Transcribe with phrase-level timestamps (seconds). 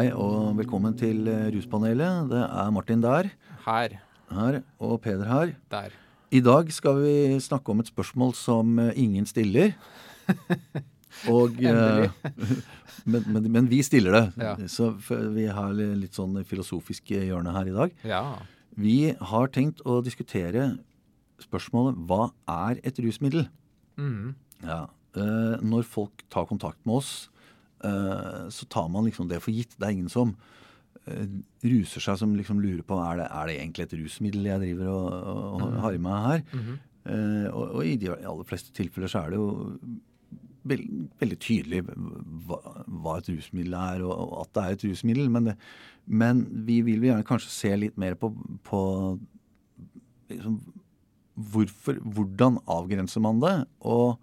[0.00, 2.30] Hei og velkommen til eh, Ruspanelet.
[2.30, 3.26] Det er Martin der,
[3.66, 3.96] Her.
[4.30, 5.50] her og Peder her.
[5.68, 5.90] Der.
[6.32, 9.74] I dag skal vi snakke om et spørsmål som eh, ingen stiller.
[11.28, 12.10] Og, eh, Endelig.
[13.12, 14.22] men, men, men vi stiller det.
[14.40, 14.54] Ja.
[14.72, 14.88] Så
[15.36, 17.92] vi har litt sånn filosofisk hjørne her i dag.
[18.08, 18.22] Ja.
[18.80, 20.78] Vi har tenkt å diskutere
[21.44, 23.50] spørsmålet hva er et rusmiddel?
[24.00, 24.32] Mm.
[24.64, 24.86] Ja.
[25.60, 27.28] når folk tar kontakt med oss,
[28.52, 29.76] så tar man liksom det for gitt.
[29.78, 30.34] Det er ingen som
[31.06, 31.24] eh,
[31.64, 34.92] ruser seg som liksom lurer på er det, er det egentlig et rusmiddel jeg driver
[34.92, 36.46] og, og, og har i meg her.
[36.52, 36.78] Mhm.
[37.10, 39.48] Eh, og, og i de aller fleste tilfeller så er det jo
[40.68, 40.88] veld,
[41.20, 41.80] veldig tydelig
[42.46, 45.30] hva, hva et rusmiddel er, og, og at det er et rusmiddel.
[45.32, 45.56] Men, det,
[46.06, 48.32] men vi vil gjerne kanskje se litt mer på,
[48.68, 48.82] på
[50.32, 50.60] liksom,
[51.50, 53.56] hvorfor, hvordan avgrenser man det?
[53.80, 54.18] Og,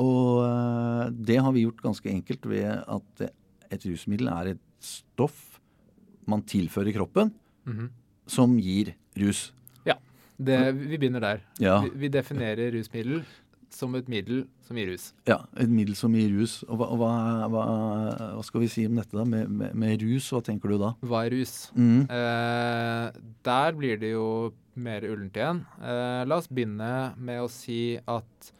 [0.00, 3.24] og eh, det har vi gjort ganske enkelt ved at
[3.74, 5.60] et rusmiddel er et stoff
[6.26, 7.32] man tilfører kroppen
[7.66, 7.88] Mhm.
[8.26, 9.52] som gir rus.
[9.86, 9.94] Ja.
[10.38, 11.40] Det, vi begynner der.
[11.60, 11.78] Ja.
[11.82, 13.22] Vi, vi definerer rusmiddel
[13.70, 15.12] som et middel som gir rus.
[15.26, 16.62] Ja, et middel som gir rus.
[16.68, 17.10] Og hva, hva,
[17.48, 17.62] hva,
[18.36, 19.24] hva skal vi si om dette da?
[19.24, 20.92] Med, med, med rus, hva tenker du da?
[21.02, 21.54] Hva er rus?
[21.74, 22.04] Mm.
[22.08, 24.26] Eh, der blir det jo
[24.76, 25.64] mer ullent igjen.
[25.80, 28.52] Eh, la oss begynne med å si at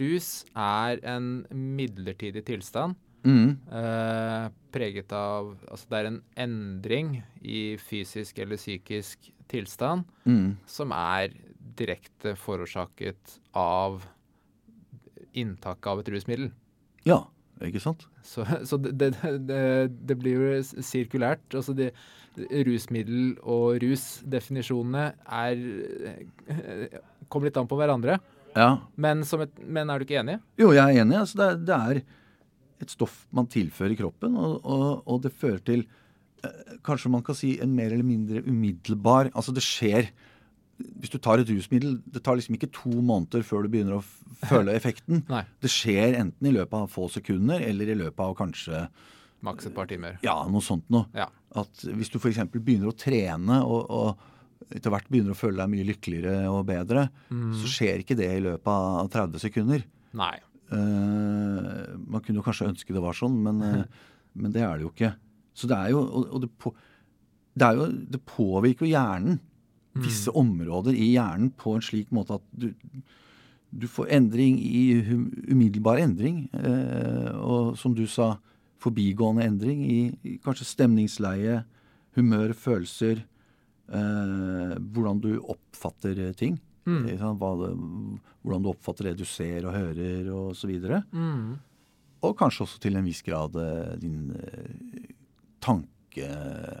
[0.00, 2.96] rus er en midlertidig tilstand.
[3.24, 3.54] Mm.
[3.72, 10.56] Eh, preget av Altså det er en endring i fysisk eller psykisk tilstand Mm.
[10.66, 11.32] som er
[11.76, 14.04] direkte forårsaket av
[15.34, 16.50] inntaket av et rusmiddel.
[17.08, 17.24] Ja,
[17.64, 18.04] ikke sant?
[18.22, 19.14] Så, så det, det,
[19.48, 19.62] det,
[20.06, 21.42] det blir jo sirkulært.
[21.54, 21.90] Altså de,
[22.66, 25.60] rusmiddel og rusdefinisjonene er
[27.28, 28.18] kommer litt an på hverandre.
[28.54, 28.68] Ja.
[29.00, 30.38] Men, som et, men er du ikke enig?
[30.60, 31.18] Jo, jeg er enig.
[31.20, 35.62] Altså, det, er, det er et stoff man tilfører kroppen, og, og, og det fører
[35.64, 35.84] til
[36.44, 40.10] eh, Kanskje man kan si en mer eller mindre umiddelbar Altså, det skjer
[41.00, 44.04] Hvis du tar et rusmiddel, det tar liksom ikke to måneder før du begynner å
[44.50, 45.22] føle effekten.
[45.30, 45.44] Nei.
[45.62, 48.86] Det skjer enten i løpet av få sekunder, eller i løpet av kanskje
[49.44, 50.16] Maks et par timer.
[50.24, 51.04] Ja, noe sånt noe.
[51.12, 51.26] Ja.
[51.54, 52.40] At hvis du f.eks.
[52.54, 54.22] begynner å trene og, og
[54.72, 58.42] etter hvert begynner å føle deg mye lykkeligere og bedre, så skjer ikke det i
[58.44, 59.84] løpet av 30 sekunder.
[60.16, 60.34] Nei.
[60.72, 64.06] Uh, man kunne jo kanskje ønske det var sånn, men, uh,
[64.40, 65.12] men det er det jo ikke.
[65.54, 66.72] Så det er jo Og, og det, på,
[67.54, 69.42] det, er jo, det påvirker jo hjernen.
[69.94, 72.72] Visse områder i hjernen på en slik måte at du,
[73.70, 74.98] du får endring i
[75.46, 76.48] umiddelbar endring.
[76.50, 78.34] Uh, og som du sa,
[78.82, 81.62] forbigående endring i, i kanskje stemningsleie,
[82.18, 83.22] humør, følelser.
[83.92, 86.58] Eh, hvordan du oppfatter eh, ting.
[86.86, 87.06] Mm.
[87.38, 87.70] Hva det,
[88.44, 90.28] hvordan du oppfatter det du ser og hører.
[90.32, 90.54] Og,
[91.12, 91.58] Mm.
[92.22, 94.32] og kanskje også til en viss grad eh, din
[95.64, 95.90] tanke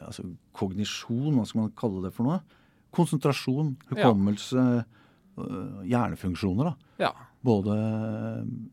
[0.06, 0.22] Altså
[0.54, 2.36] kognisjon, hva skal man kalle det for noe?
[2.94, 4.62] Konsentrasjon, hukommelse,
[5.34, 5.80] ja.
[5.90, 6.68] hjernefunksjoner.
[6.68, 6.74] da.
[7.08, 7.08] Ja.
[7.42, 7.74] Både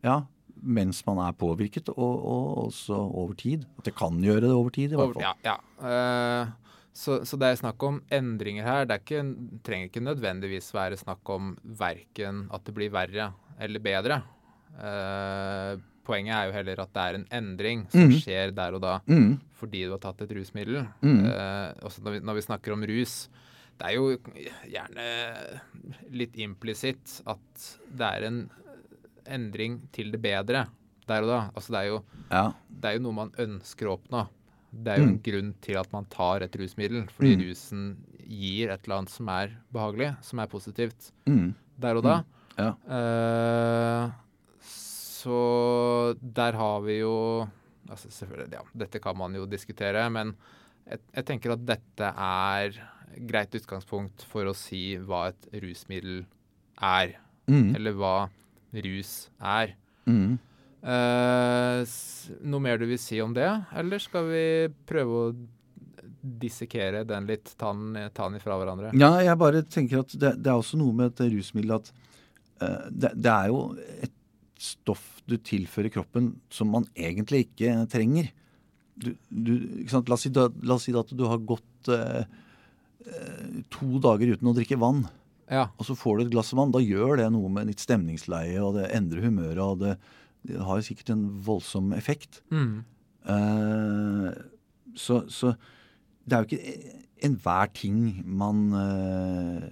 [0.04, 0.20] ja,
[0.62, 3.64] mens man er påvirket, og, og også over tid.
[3.80, 5.24] At det kan gjøre det over tid, i hvert fall.
[5.26, 5.56] ja, ja.
[5.82, 6.52] Eh,
[6.92, 8.88] så, så det er snakk om endringer her.
[8.88, 9.22] Det ikke,
[9.64, 13.30] trenger ikke nødvendigvis være snakk om verken at det blir verre
[13.62, 14.18] eller bedre.
[14.76, 18.18] Eh, poenget er jo heller at det er en endring som mm.
[18.24, 20.82] skjer der og da Mm, fordi du har tatt et rusmiddel.
[21.00, 21.24] Mm.
[21.30, 23.16] Eh, også når vi, når vi snakker om rus,
[23.80, 24.12] det er jo
[24.68, 25.06] gjerne
[26.12, 28.44] litt implisitt at det er en
[29.26, 30.66] endring til det bedre
[31.08, 31.40] der og da.
[31.56, 31.98] Altså det er jo
[32.28, 32.44] ja.
[32.68, 34.26] det er jo noe man ønsker å oppnå.
[34.72, 35.22] Det er jo en Mm.
[35.22, 37.42] grunn til at man tar et rusmiddel, fordi Mm.
[37.50, 37.96] rusen
[38.26, 42.24] gir et eller annet som er behagelig, som er positivt Mm, der og da.
[42.58, 42.70] ja.
[42.88, 44.12] Uh,
[44.60, 47.46] så der har vi jo
[47.90, 50.34] altså selvfølgelig, ja, Dette kan man jo diskutere, men
[50.88, 52.72] jeg, jeg tenker at dette er
[53.28, 56.24] greit utgangspunkt for å si hva et rusmiddel
[56.80, 57.18] er,
[57.48, 58.30] Mm, eller hva
[58.72, 59.74] rus er.
[60.06, 60.38] mm.
[60.82, 61.82] Eh,
[62.42, 63.48] noe mer du vil si om det,
[63.78, 64.44] eller skal vi
[64.88, 65.34] prøve å
[66.22, 68.92] dissekere den litt, ta den, ta den ifra hverandre?
[68.98, 71.90] Ja, jeg bare tenker at det, det er også noe med et rusmiddel at
[72.62, 73.62] eh, det, det er jo
[74.02, 74.14] et
[74.62, 78.28] stoff du tilfører kroppen som man egentlig ikke trenger.
[78.94, 79.52] Du, du,
[79.82, 80.02] ikke?
[80.06, 82.22] La, oss si da, la oss si at du har gått eh,
[83.74, 85.04] to dager uten å drikke vann,
[85.50, 85.64] Ja.
[85.74, 86.70] og så får du et glass vann.
[86.74, 89.96] Da gjør det noe med ditt stemningsleie, og det endrer humøret, og det,
[90.46, 92.42] det har sikkert en voldsom effekt.
[92.50, 92.82] Mm.
[93.22, 94.32] Uh,
[94.98, 95.54] så, så
[96.26, 99.68] det er jo ikke enhver ting man uh,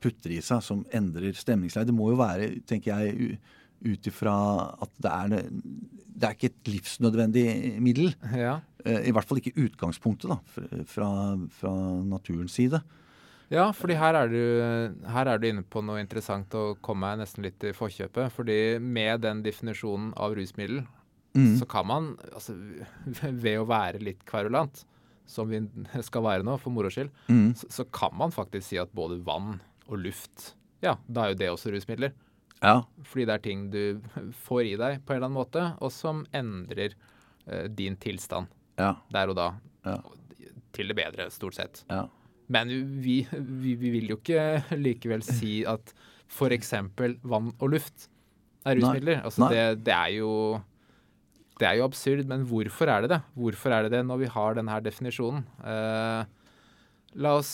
[0.00, 1.88] putter i seg som endrer stemningsleie.
[1.88, 3.40] Det må jo være, tenker jeg,
[3.80, 4.34] ut ifra
[4.84, 7.46] at det er, det er ikke et livsnødvendig
[7.80, 8.12] middel.
[8.36, 8.58] Ja.
[8.84, 11.10] Uh, I hvert fall ikke utgangspunktet, da, fra, fra,
[11.60, 11.74] fra
[12.04, 12.82] naturens side.
[13.50, 17.18] Ja, fordi her er, du, her er du inne på noe interessant og komme meg
[17.24, 18.30] nesten litt i forkjøpet.
[18.36, 20.84] Fordi med den definisjonen av rusmiddel,
[21.30, 21.52] Mm.
[21.60, 22.56] så kan man, altså
[23.44, 24.80] ved å være litt kverulant,
[25.30, 25.60] som vi
[26.02, 27.52] skal være nå, for moro skyld, Mm.
[27.54, 31.38] så, så kan man faktisk si at både vann og luft, ja, da er jo
[31.38, 32.10] det også rusmidler.
[32.62, 32.80] Ja.
[33.06, 34.00] Fordi det er ting du
[34.46, 36.96] får i deg på en eller annen måte, og som endrer
[37.46, 38.96] eh, din tilstand Ja.
[39.14, 39.48] der og da.
[39.86, 40.00] Ja.
[40.74, 41.84] Til det bedre, stort sett.
[41.90, 42.08] Ja.
[42.50, 45.92] Men vi, vi, vi vil jo ikke likevel si at
[46.30, 46.74] f.eks.
[47.22, 48.08] vann og luft
[48.66, 49.22] er rusmidler.
[49.24, 49.52] Altså Nei.
[49.54, 50.32] det, det er jo
[51.60, 53.20] det er jo absurd, men hvorfor er det det?
[53.36, 55.42] Hvorfor er det det når vi har denne definisjonen?
[55.60, 56.24] Uh,
[57.20, 57.52] la oss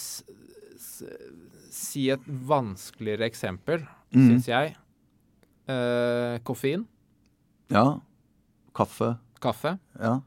[1.75, 3.83] si et vanskeligere eksempel,
[4.15, 4.21] mm.
[4.21, 4.77] syns jeg.
[5.67, 6.87] Uh, koffein,
[7.75, 7.99] ja.
[8.77, 9.17] Kaffe.
[9.43, 9.75] kaffe.
[9.99, 10.21] Ja.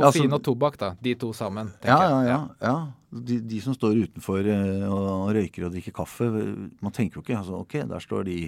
[0.00, 0.94] Koffein altså- og tobakk, da.
[1.02, 1.72] De to sammen.
[1.84, 2.40] Ja, ja, ja.
[2.64, 2.74] ja.
[3.10, 6.28] De, de som står utenfor eh, og røyker og drikker kaffe,
[6.80, 8.38] man tenker jo ikke altså, ok, der står de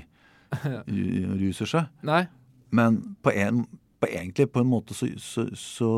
[1.30, 1.88] og ruser seg.
[2.06, 2.24] Nei.
[2.72, 3.64] Men på en,
[4.00, 5.92] på egentlig på en måte så, så, så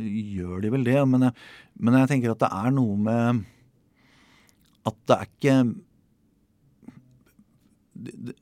[0.00, 0.98] gjør de vel det.
[1.08, 1.48] Men jeg,
[1.78, 3.44] men jeg tenker at det er noe med
[4.88, 5.56] At det er ikke
[8.00, 8.34] det, det,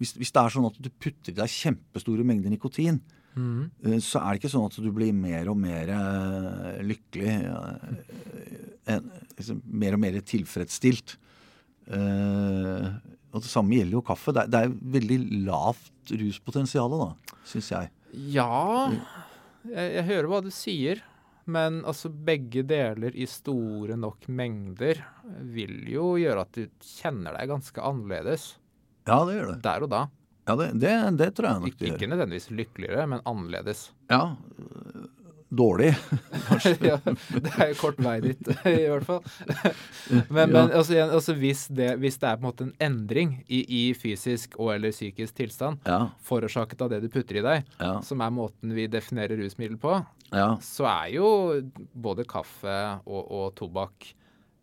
[0.00, 3.02] hvis, hvis det er sånn at du putter i deg kjempestore mengder nikotin,
[3.86, 7.34] Eh, så er det ikke sånn at du blir mer og mer eh, lykkelig.
[7.50, 11.16] eh, en, liksom, mer og mer tilfredsstilt.
[11.90, 14.32] Og det samme gjelder jo kaffe.
[14.34, 17.90] Er, det er veldig lavt ruspotensial, da, syns jeg.
[18.34, 21.02] Ja jeg, jeg hører hva du sier.
[21.50, 25.00] Men altså begge deler i store nok mengder
[25.50, 28.44] vil jo gjøre at du kjenner deg ganske annerledes
[29.08, 29.56] Ja, det gjør det.
[29.64, 30.02] der og da.
[30.50, 31.96] Ja, det, det, det tror jeg nok de gjør.
[31.96, 33.84] ikke nødvendigvis lykkeligere, men annerledes.
[34.10, 34.24] Ja,
[35.50, 35.90] dårlig.
[36.88, 39.22] ja, det er jo kort vei dit, i hvert fall.
[40.30, 43.60] Men, men altså, altså hvis, det, hvis det er på en måte en endring i,
[43.62, 47.92] i fysisk og eller psykisk tilstand Ja, forårsaket av det du putter i deg, ja,
[48.06, 49.92] som er måten vi definerer rusmiddel på,
[50.32, 50.48] ja.
[50.64, 51.28] så er jo
[51.94, 54.10] både kaffe og, og tobakk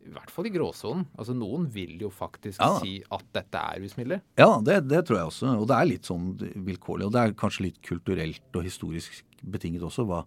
[0.08, 1.06] i hvert fall i gråsonen.
[1.18, 2.80] Altså Noen vil jo faktisk Ja.
[2.82, 4.22] si at dette er rusmidler.
[4.38, 5.54] ja det, det tror jeg også.
[5.60, 6.30] Og det er litt sånn
[6.68, 7.06] vilkårlig.
[7.08, 10.24] Og det er kanskje litt kulturelt og historisk betinget også, hva,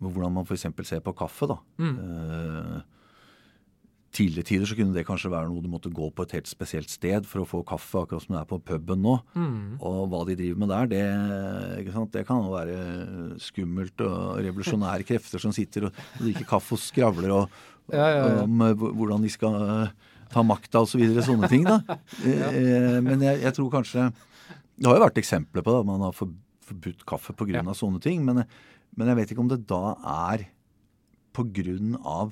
[0.00, 0.66] hvordan man f.eks.
[0.86, 1.48] ser på kaffe.
[1.48, 1.58] da.
[1.80, 2.80] Eh,
[4.16, 6.88] tidligere tider så kunne det kanskje være noe du måtte gå på et helt spesielt
[6.92, 9.14] sted for å få kaffe, akkurat som det er på puben nå.
[9.84, 12.12] Og hva de driver med der, det, sant?
[12.16, 12.76] det kan jo være
[13.44, 17.58] skummelt og revolusjonære krefter som sitter og drikker kaffe og skravler og,
[17.92, 18.38] Ja, ja, ja.
[18.42, 19.90] om eh, hvordan de skal eh,
[20.32, 20.96] ta makta osv.
[20.96, 21.62] Så videre, sånne ting.
[21.68, 21.76] da.
[22.26, 26.02] Eh, Men jeg, jeg tror kanskje Det har jo vært eksempler på det, at man
[26.02, 27.60] har forbudt kaffe pga.
[27.60, 27.62] Ja.
[27.62, 28.24] av sånne ting.
[28.26, 28.42] Men,
[28.98, 29.94] men jeg vet ikke om det da
[30.32, 30.48] er
[31.36, 32.26] pga.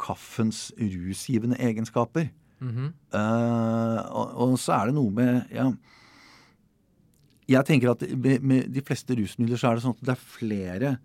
[0.00, 2.30] Kaffens rusgivende egenskaper.
[2.60, 2.92] Mm -hmm.
[3.14, 5.72] uh, og, og så er det noe med ja,
[7.48, 10.22] Jeg tenker at med, med de fleste rusmidler så er det sånn at det er
[10.38, 10.98] flere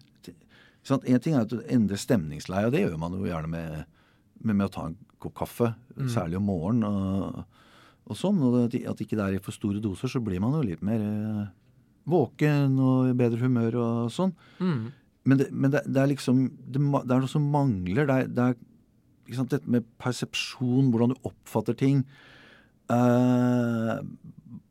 [0.84, 3.86] sånn En ting er at du endrer stemningsleie, og det gjør man jo gjerne med,
[4.40, 5.74] med, med å ta en kopp kaffe.
[6.08, 7.44] Særlig om morgenen og,
[8.08, 8.40] og sånn.
[8.46, 10.82] Og at, at ikke det er i for store doser, så blir man jo litt
[10.86, 11.50] mer eh,
[12.10, 14.34] våken og i bedre humør og sånn.
[14.60, 14.92] Mm.
[15.30, 18.08] Men, det, men det, det er liksom det, det er noe som mangler.
[18.08, 18.58] Det er, det er
[19.38, 22.04] sant, dette med persepsjon, hvordan du oppfatter ting.
[22.90, 24.00] Uh,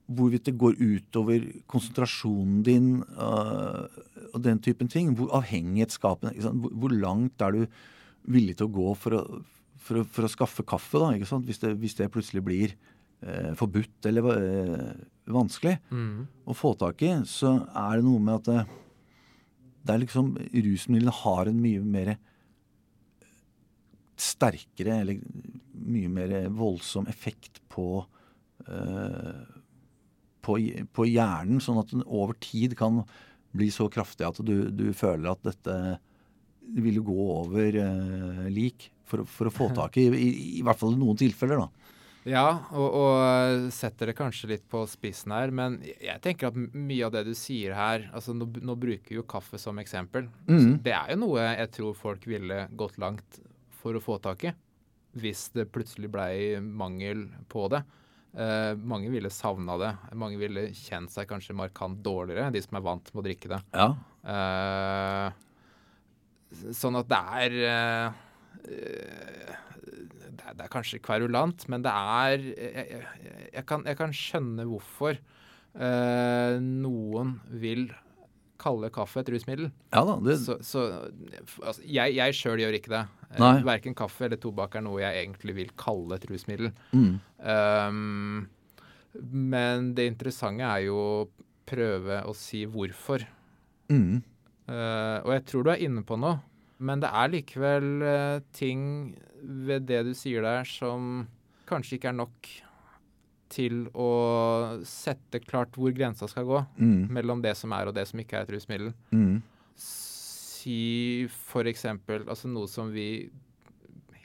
[0.09, 2.89] hvorvidt det går utover konsentrasjonen din
[3.19, 3.85] uh,
[4.33, 5.13] og den typen ting.
[5.17, 6.35] Hvor avhengighetsskapende?
[6.49, 7.81] Hvor, hvor langt er du
[8.29, 9.23] villig til å gå for å,
[9.85, 11.13] for å, for å skaffe kaffe, da?
[11.45, 12.75] Hvis, det, hvis det plutselig blir
[13.23, 14.27] uh, forbudt eller
[15.29, 16.13] vanskelig mm.
[16.49, 18.65] å få tak i, så er det noe med at det,
[19.85, 22.17] det er liksom Rusmidlene har en mye mer
[24.19, 25.21] sterkere eller
[25.89, 28.03] mye mer voldsom effekt på
[28.69, 29.47] uh,
[30.45, 30.59] på,
[30.97, 33.03] på hjernen, sånn at den over tid kan
[33.57, 35.75] bli så kraftig at du, du føler at dette
[36.79, 40.29] vil gå over uh, lik for, for å få tak i, i,
[40.61, 41.95] i hvert fall i noen tilfeller, da.
[42.29, 47.07] Ja, og, og setter det kanskje litt på spissen her, men jeg tenker at mye
[47.07, 50.29] av det du sier her altså Nå, nå bruker vi jo kaffe som eksempel.
[50.49, 50.81] Mm.
[50.85, 53.41] Det er jo noe jeg tror folk ville gått langt
[53.79, 54.53] for å få tak i.
[55.19, 57.83] Hvis det plutselig blei mangel på det.
[58.39, 59.93] Eh, mange ville savna det.
[60.19, 63.61] Mange ville kjent seg kanskje markant dårligere, de som er vant med å drikke det.
[63.73, 63.89] Ja.
[64.35, 65.29] Eh,
[66.77, 68.09] sånn at det er eh,
[70.29, 73.03] det, er det er kanskje kverulant, men det er Jeg, jeg,
[73.55, 75.19] jeg, kan, jeg kan skjønne hvorfor.
[75.79, 77.89] Eh, noen vil
[78.59, 79.71] kalle kaffe et rusmiddel.
[79.95, 80.17] Ja da.
[80.25, 80.85] Det, Så, så
[81.63, 83.03] altså, jeg, jeg sjøl gjør ikke det.
[83.31, 83.55] Eh, Nei.
[83.67, 86.73] Verken kaffe eller tobakk er noe jeg egentlig vil kalle et rusmiddel.
[86.93, 88.49] mm, Um,
[89.31, 91.29] men det interessante er jo å
[91.69, 93.23] prøve å si hvorfor.
[93.93, 94.19] mm,
[94.69, 96.43] Uh, og jeg tror du er inne på noe,
[96.85, 101.23] men det er likevel uh, ting ved det du sier der som
[101.71, 102.51] kanskje ikke er nok
[103.53, 104.09] til å
[104.87, 108.41] sette klart hvor grensa skal gå mm, mellom det som er og det som ikke
[108.41, 108.93] er et rusmiddel.
[109.15, 109.39] mm,
[109.79, 113.31] Si for eksempel altså noe som vi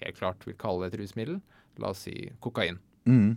[0.02, 1.40] helt klart vil kalle et rusmiddel.
[1.80, 2.80] La oss si kokain.
[3.08, 3.34] mm,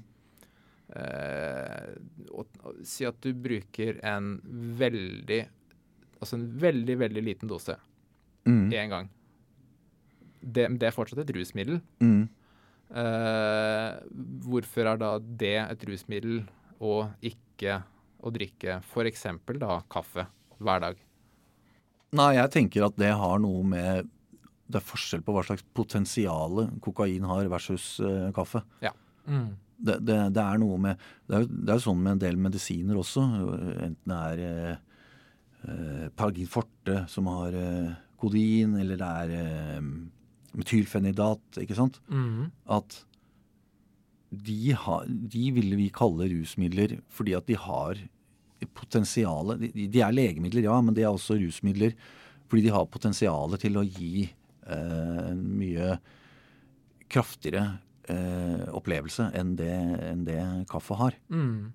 [0.87, 1.95] Eh,
[2.31, 4.37] og, og, si at du bruker en
[4.79, 5.41] veldig
[6.21, 7.75] Altså en veldig, veldig liten dose
[8.47, 9.09] mm, én gang.
[10.41, 11.81] Det, det er fortsatt et rusmiddel.
[12.01, 12.23] mm.
[12.87, 13.97] Eh,
[14.47, 16.45] hvorfor er da det et rusmiddel
[16.79, 17.81] og ikke
[18.23, 19.27] å drikke f.eks.
[19.59, 20.27] da kaffe
[20.63, 21.01] hver dag?
[22.17, 24.13] Nei, jeg tenker at det har noe med
[24.67, 28.63] Det er forskjell på hva slags potensial kokain har versus eh, kaffe.
[29.27, 29.55] Mm.
[29.77, 33.25] Det, det, det er noe med Det er jo sånn med en del medisiner også.
[33.85, 34.77] Enten det er eh,
[35.69, 39.91] eh, Paragin forte som har eh, kodin, eller det er eh,
[40.57, 42.01] metylfenidat, ikke sant?
[42.09, 42.49] Mm.
[42.73, 43.01] At
[44.31, 48.01] de, har, de ville vi kalle rusmidler fordi at de har
[48.77, 51.95] potensialet de, de er legemidler, ja, men de er også rusmidler
[52.47, 55.97] fordi de har potensialet til å gi eh, en mye
[57.11, 57.65] kraftigere
[58.11, 59.75] eh, opplevelse enn det,
[60.07, 61.17] enn det kaffe har.
[61.31, 61.73] Mm.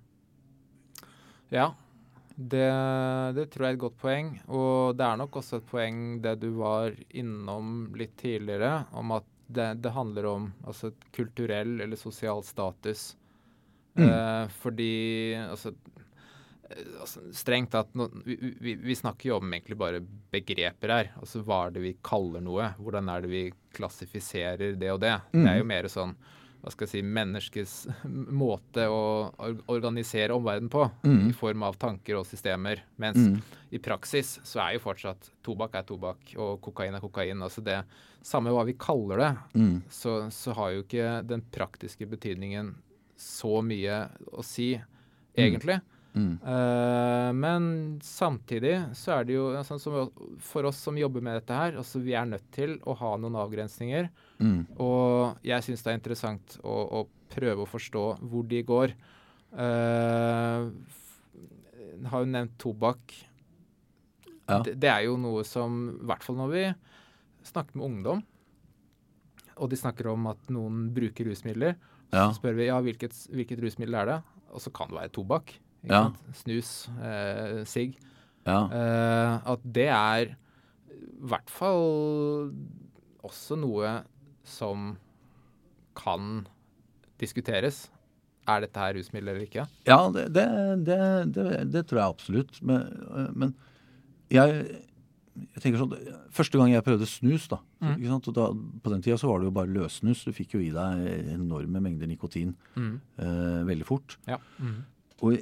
[1.52, 1.72] Ja,
[2.36, 2.68] det,
[3.36, 4.32] det tror jeg er et godt poeng.
[4.52, 9.28] Og det er nok også et poeng det du var innom litt tidligere, om at
[9.52, 13.12] det, det handler om altså, kulturell eller sosial status.
[13.94, 14.08] Mm.
[14.08, 14.92] Eh, fordi
[15.36, 15.74] altså,
[16.70, 20.00] eh, altså Strengt tatt no, vi, vi, vi snakker jo om egentlig bare
[20.32, 21.10] begreper her.
[21.20, 22.72] Altså hva er det vi kaller noe?
[22.80, 23.42] Hvordan er det vi
[23.76, 25.18] klassifiserer det og det?
[25.34, 26.16] Det er jo mer sånn
[26.62, 27.72] hva skal jeg si, menneskets
[28.42, 29.32] måte å
[29.68, 31.28] organisere omverdenen på, Mm.
[31.30, 32.82] i form av tanker og systemer.
[32.98, 33.40] Mens Mm.
[33.72, 37.42] i praksis så er jo fortsatt tobakk er tobakk, og kokain er kokain.
[37.42, 37.84] Altså det
[38.22, 39.82] Samme hva vi kaller det, Mm.
[39.90, 42.74] så, så har jo ikke den praktiske betydningen
[43.18, 44.80] så mye å si,
[45.36, 45.80] egentlig.
[45.80, 45.82] Mm.
[46.12, 47.68] Eh, men
[48.04, 50.10] samtidig så er det jo sånn som
[50.44, 53.38] for oss som jobber med dette her, altså vi er nødt til å ha noen
[53.40, 54.10] avgrensninger.
[54.42, 54.60] Mm.
[54.82, 58.92] Og jeg syns det er interessant å, å prøve å forstå hvor de går.
[59.52, 60.68] Uh,
[62.08, 63.14] har jo nevnt tobakk.
[64.48, 64.60] Ja.
[64.64, 66.66] Det, det er jo noe som, i hvert fall når vi
[67.48, 68.22] snakker med ungdom,
[69.56, 71.76] og de snakker om at noen bruker rusmidler,
[72.12, 72.26] Ja.
[72.28, 74.16] så spør vi ja, hvilket, hvilket rusmiddel er det?
[74.52, 75.54] Og så kan det være tobakk.
[75.88, 76.12] Ja.
[76.38, 77.96] Snus, eh, sigg.
[78.46, 78.60] Ja.
[78.70, 82.52] Eh, at det er i hvert fall
[83.22, 84.02] også noe
[84.44, 84.96] som
[85.94, 86.46] kan
[87.22, 87.84] diskuteres.
[88.50, 89.66] Er dette her rusmiddel eller ikke?
[89.86, 90.46] Ja, det, det,
[90.86, 92.56] det, det, tror jeg absolutt.
[92.66, 92.88] Men,
[93.38, 93.52] men
[94.34, 94.64] jeg,
[95.54, 95.92] jeg tenker sånn
[96.34, 97.98] Første gang jeg prøvde snus, da, Mm.
[98.34, 98.44] da
[98.82, 100.24] På den tida så var det jo bare løssnus.
[100.24, 103.00] Du fikk jo i deg enorme mengder nikotin Mm.
[103.18, 104.18] eh, veldig fort.
[104.26, 104.38] Ja.
[104.58, 104.84] Mm.
[105.22, 105.36] Og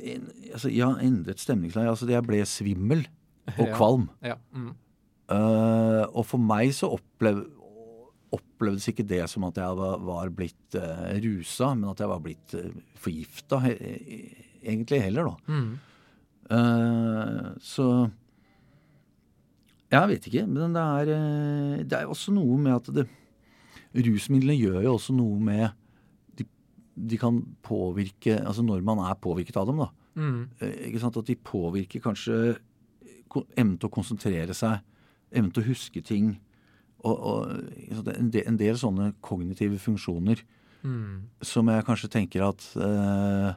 [0.53, 1.89] altså, jeg har endret stemningsleie.
[1.89, 3.07] Altså, jeg ble svimmel
[3.57, 4.09] og kvalm.
[4.25, 4.37] ja.
[4.53, 4.73] Mm.
[5.31, 7.45] Uh, og for meg så opplev,
[8.35, 12.25] opplevdes ikke det som at jeg var, var blitt uh, rusa, men at jeg var
[12.25, 12.67] blitt uh,
[12.99, 13.77] forgifta, he,
[14.59, 15.55] egentlig heller, da.
[15.55, 15.71] Mm.
[16.51, 17.87] Uh, så
[19.91, 21.15] Jeg vet ikke, men det er,
[21.87, 23.07] det er også noe med at det
[23.91, 25.65] Rusmidlene gjør jo også noe med
[27.09, 29.89] de kan påvirke Altså når man er påvirket av dem, da.
[30.21, 30.41] Mm.
[30.61, 32.39] Eh, ikke sant, At de påvirker kanskje
[33.57, 34.81] evnen til å konsentrere seg,
[35.31, 36.33] evnen til å huske ting.
[37.01, 37.53] Og, og
[38.11, 40.43] en, del, en del sånne kognitive funksjoner
[40.81, 41.29] Mm.
[41.45, 43.51] som jeg kanskje tenker at eh,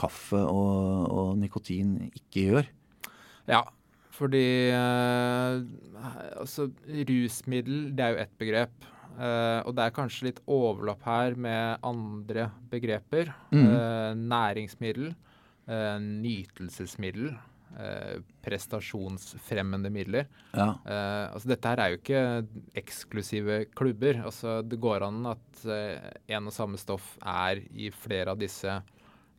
[0.00, 2.70] kaffe og, og nikotin ikke gjør.
[3.50, 3.60] Ja,
[4.16, 5.58] fordi eh,
[6.40, 6.70] altså
[7.10, 8.88] rusmiddel, det er jo ett begrep.
[9.18, 13.32] Eh, og det er kanskje litt overlapp her med andre begreper.
[13.52, 13.64] Mm.
[13.68, 15.14] Uh, næringsmiddel,
[15.70, 17.32] uh, nytelsesmiddel,
[18.44, 20.26] prestasjonsfremmende midler.
[20.52, 20.74] Ja.
[21.32, 22.24] Altså dette her er jo ikke
[22.76, 24.18] eksklusive klubber.
[24.28, 28.74] Altså det går an at en og samme stoff er i flere av disse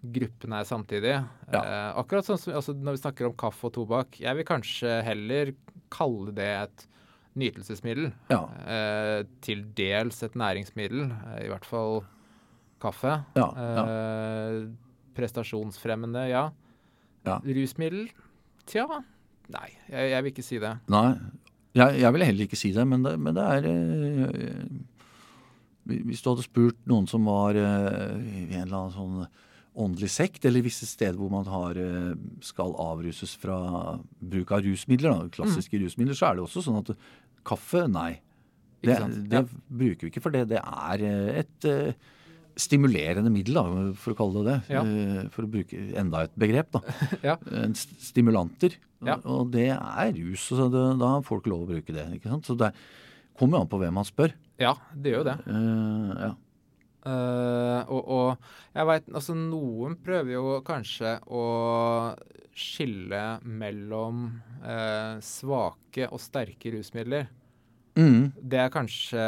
[0.01, 1.13] gruppene er samtidig.
[1.53, 1.61] Ja.
[2.01, 4.17] Akkurat sånn som altså når vi snakker om kaffe og tobakk.
[4.25, 5.53] Jeg vil kanskje heller
[5.93, 6.87] kalle det et
[7.39, 8.11] nytelsesmiddel.
[8.31, 8.41] Ja.
[8.67, 12.03] Eh, til dels et næringsmiddel, eh, i hvert fall
[12.83, 13.21] kaffe.
[13.37, 13.85] Ja, ja.
[13.85, 14.59] Eh,
[15.17, 16.47] prestasjonsfremmende, ja.
[17.23, 17.39] Ja.
[17.45, 18.09] Rusmiddel?
[18.67, 18.87] Tja,
[19.53, 20.73] nei, jeg, jeg vil ikke si det.
[20.91, 21.07] Nei,
[21.73, 24.67] jeg, jeg ville heller ikke si det, men det, men det er eh,
[26.09, 29.25] Hvis du hadde spurt noen som var eh, i en eller annen sånn
[29.73, 32.13] åndelig sekt, eller visse steder hvor man har, eh,
[32.45, 36.93] skal avruses fra bruk av rusmidler, da, klassiske rusmidler, så er det også sånn at
[37.45, 38.19] kaffe, nei.
[38.83, 38.97] Det,
[39.29, 39.43] det Ja.
[39.71, 41.93] bruker vi ikke, for det, det er eh, et eh,
[42.59, 44.57] stimulerende middel, da, for å kalle det det.
[44.75, 44.81] Ja.
[44.83, 46.71] Eh, For å bruke enda et begrep.
[46.75, 46.81] da.
[47.29, 47.37] Ja.
[48.03, 48.75] Stimulanter.
[49.03, 49.17] Ja.
[49.25, 52.05] Og det er rus, så det, da har folk lov å bruke det.
[52.17, 52.45] ikke sant?
[52.47, 52.71] Så det
[53.39, 54.35] kommer jo an på hvem man spør.
[54.61, 55.37] Ja, det gjør jo det.
[55.47, 56.31] Uh, ja.
[57.03, 61.43] Eh, og, og jeg veit Altså, noen prøver jo kanskje å
[62.53, 64.27] skille mellom
[64.61, 67.25] uh, svake og sterke rusmidler.
[67.97, 68.29] Mm.
[68.37, 69.23] Det er kanskje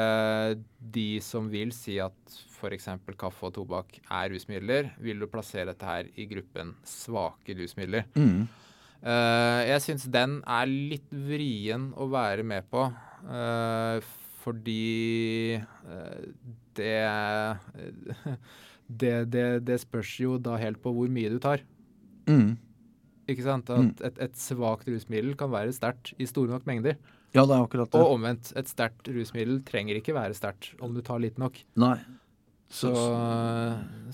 [0.77, 2.85] de som vil si at f.eks.
[3.17, 8.05] kaffe og tobakk er rusmidler, vil du plassere dette her i gruppen svake rusmidler.
[8.13, 8.45] Mm.
[9.01, 12.85] Uh, jeg syns den er litt vrien å være med på,
[14.45, 15.57] fordi
[16.77, 16.93] det,
[19.03, 21.63] det, det Det spørs jo da helt på hvor mye du tar.
[22.29, 22.55] Mm.
[23.31, 23.69] Ikke sant?
[23.73, 26.99] At et, et svakt rusmiddel kan være sterkt i store nok mengder.
[27.35, 27.99] Ja, det er akkurat det.
[27.99, 28.51] Og omvendt.
[28.55, 31.57] Et sterkt rusmiddel trenger ikke være sterkt om du tar lite nok.
[31.81, 31.97] Nei.
[32.71, 32.89] Så,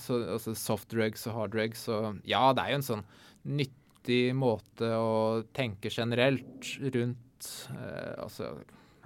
[0.02, 3.04] så altså soft drugs og hard drugs og Ja, det er jo en sånn
[3.48, 5.14] nyttig måte å
[5.56, 8.52] tenke generelt rundt eh, Altså,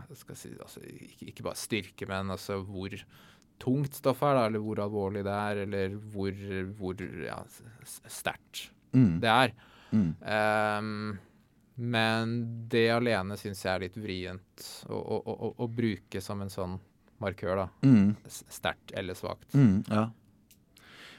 [0.01, 2.97] jeg skal si, altså ikke, ikke bare styrke, men altså hvor
[3.62, 6.45] tungt stoff er, da, eller hvor alvorlig det er, eller hvor,
[6.79, 7.41] hvor ja,
[7.85, 9.19] sterkt Mm.
[9.19, 9.53] det er.
[9.91, 10.12] Mm.
[10.21, 11.17] Um,
[11.75, 12.35] men
[12.71, 16.77] det alene syns jeg er litt vrient å, å, å, å, bruke som en sånn
[17.19, 17.67] markør, da.
[17.84, 18.13] Mm.
[18.32, 19.49] Sterkt eller svakt.
[19.56, 19.84] Mm.
[19.89, 20.08] Ja.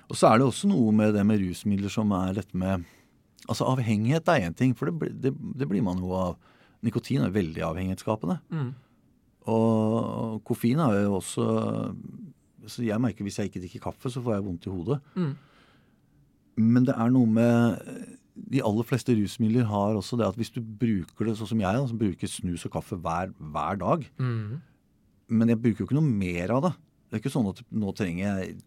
[0.07, 2.93] Og så er det også noe med det med rusmidler som er dette med
[3.47, 6.33] Altså avhengighet er én ting, for det, det, det blir man jo av.
[6.83, 8.41] Nikotin er veldig avhengighetsskapende.
[8.51, 8.73] Mm.
[9.53, 11.45] Og koffein er jo også
[12.71, 15.01] så Jeg merker hvis jeg ikke drikker kaffe, så får jeg vondt i hodet.
[15.17, 15.35] Mm.
[16.57, 17.83] Men det er noe med
[18.37, 21.83] De aller fleste rusmidler har også det at hvis du bruker det sånn som jeg,
[21.89, 24.61] som bruker snus og kaffe hver, hver dag Mm.
[25.29, 26.73] Men jeg bruker jo ikke noe mer av det.
[27.09, 28.59] Det er ikke sånn at nå trenger jeg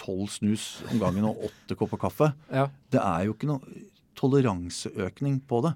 [0.00, 2.32] tolv snus om gangen og åtte kopper kaffe.
[2.58, 2.64] Ja.
[2.90, 3.78] Det er jo ikke noe
[4.18, 5.74] toleranseøkning på det.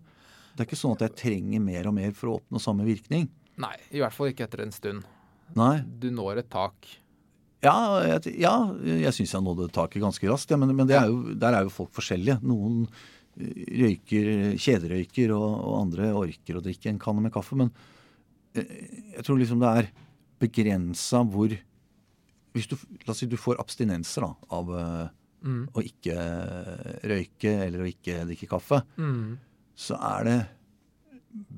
[0.56, 3.28] Det er ikke sånn at jeg trenger mer og mer for å oppnå samme virkning.
[3.62, 5.06] Nei, i hvert fall ikke etter en stund.
[5.56, 5.84] Nei.
[6.00, 6.88] Du når et tak.
[7.62, 8.52] Ja, jeg, ja,
[9.04, 10.50] jeg syns jeg nådde taket ganske raskt.
[10.50, 12.40] Ja, men men det er jo, der er jo folk forskjellige.
[12.42, 12.88] Noen
[13.38, 17.54] eh, røyker, kjederøyker, og, og andre orker å drikke en kanne med kaffe.
[17.60, 17.70] Men
[18.58, 18.66] eh,
[19.16, 19.90] jeg tror liksom det er
[20.42, 21.54] begrensa hvor
[22.52, 22.74] Hvis du,
[23.06, 25.10] la oss si du får abstinenser da, av eh,
[25.42, 25.64] Mm.
[25.74, 26.14] å ikke
[27.10, 29.38] røyke eller å ikke drikke kaffe, Mm.
[29.74, 30.36] så er det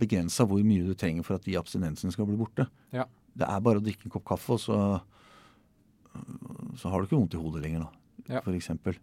[0.00, 2.64] begrensa hvor mye du trenger for at de abstinensene skal bli borte.
[2.96, 3.04] Ja.
[3.36, 4.78] Det er bare å drikke en kopp kaffe, og så,
[6.78, 8.34] så har du ikke vondt i hodet lenger, da.
[8.36, 8.40] Ja.
[8.40, 8.96] For eksempel.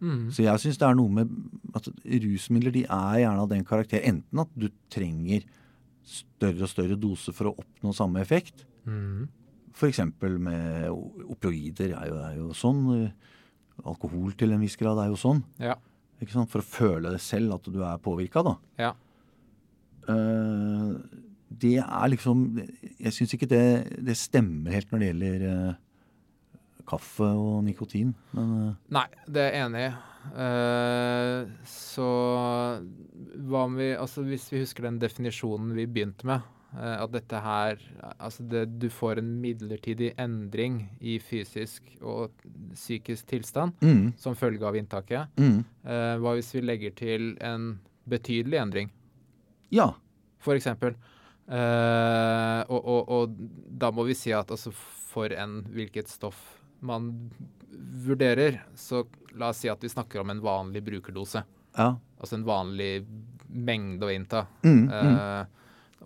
[0.00, 0.28] Mm.
[0.34, 1.30] Så jeg syns det er noe med
[1.76, 1.88] at
[2.26, 5.46] rusmidler de er gjerne av den karakter enten at du trenger
[6.06, 8.66] større og større dose for å oppnå samme effekt.
[8.86, 9.26] Mm.
[9.76, 10.02] F.eks.
[10.40, 10.90] med
[11.26, 12.84] opioider er jo, er jo sånn.
[12.96, 13.32] eh,
[13.84, 15.42] Alkohol til en viss grad er jo sånn.
[15.60, 15.76] Ja.
[16.22, 18.54] For å føle det selv at du er påvirka, da.
[18.80, 18.94] Ja.
[20.06, 20.96] Uh,
[21.50, 22.60] det er liksom
[23.00, 23.64] Jeg syns ikke det,
[24.06, 25.78] det stemmer helt når det gjelder eh,
[26.88, 28.12] kaffe og nikotin.
[28.36, 28.74] Men uh.
[28.94, 29.94] Nei, det er jeg enig i.
[30.26, 32.06] Uh, så
[33.46, 36.42] hva om vi Altså, hvis vi husker den definisjonen vi begynte med,
[36.74, 37.78] uh, at dette her
[38.16, 42.34] Altså, det, du får en midlertidig endring i fysisk og
[42.74, 45.30] psykisk tilstand mm, som følge av inntaket.
[45.38, 45.62] mm,
[46.22, 47.76] hva hvis vi legger til en
[48.10, 48.90] betydelig endring?
[49.70, 49.92] Ja.
[50.38, 50.94] for eksempel.
[51.46, 53.34] Uh, og, og, og
[53.78, 57.30] da må vi si at altså for en hvilket stoff man
[58.06, 59.04] vurderer, så
[59.36, 61.42] la oss si at vi snakker om en vanlig brukerdose.
[61.76, 61.92] Ja.
[62.18, 63.06] Altså en vanlig
[63.46, 64.46] mengde å innta.
[64.64, 64.90] Mm, mm.
[64.90, 65.56] Eh,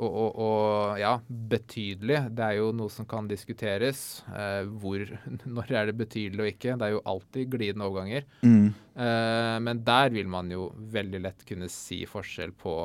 [0.00, 2.20] og, og, og ja, betydelig.
[2.36, 4.22] Det er jo noe som kan diskuteres.
[4.32, 5.04] Eh, hvor,
[5.58, 6.76] når er det betydelig og ikke?
[6.78, 8.26] Det er jo alltid glidende overganger.
[8.42, 8.72] Mm.
[8.94, 12.76] Eh, men der vil man jo veldig lett kunne si forskjell på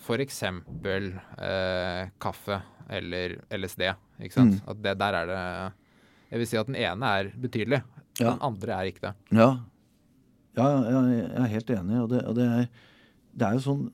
[0.00, 0.42] f.eks.
[0.42, 3.86] Eh, kaffe eller LSD.
[4.20, 4.58] Ikke sant?
[4.58, 4.70] Mm.
[4.72, 5.44] At det der er det
[6.30, 7.82] Jeg vil si at den ene er betydelig,
[8.20, 8.32] Ja.
[8.32, 9.14] den andre er ikke det.
[9.34, 9.50] Ja.
[10.58, 12.00] Ja, jeg er helt enig.
[12.02, 12.66] Og det, og det, er,
[13.38, 13.86] det er jo sånn?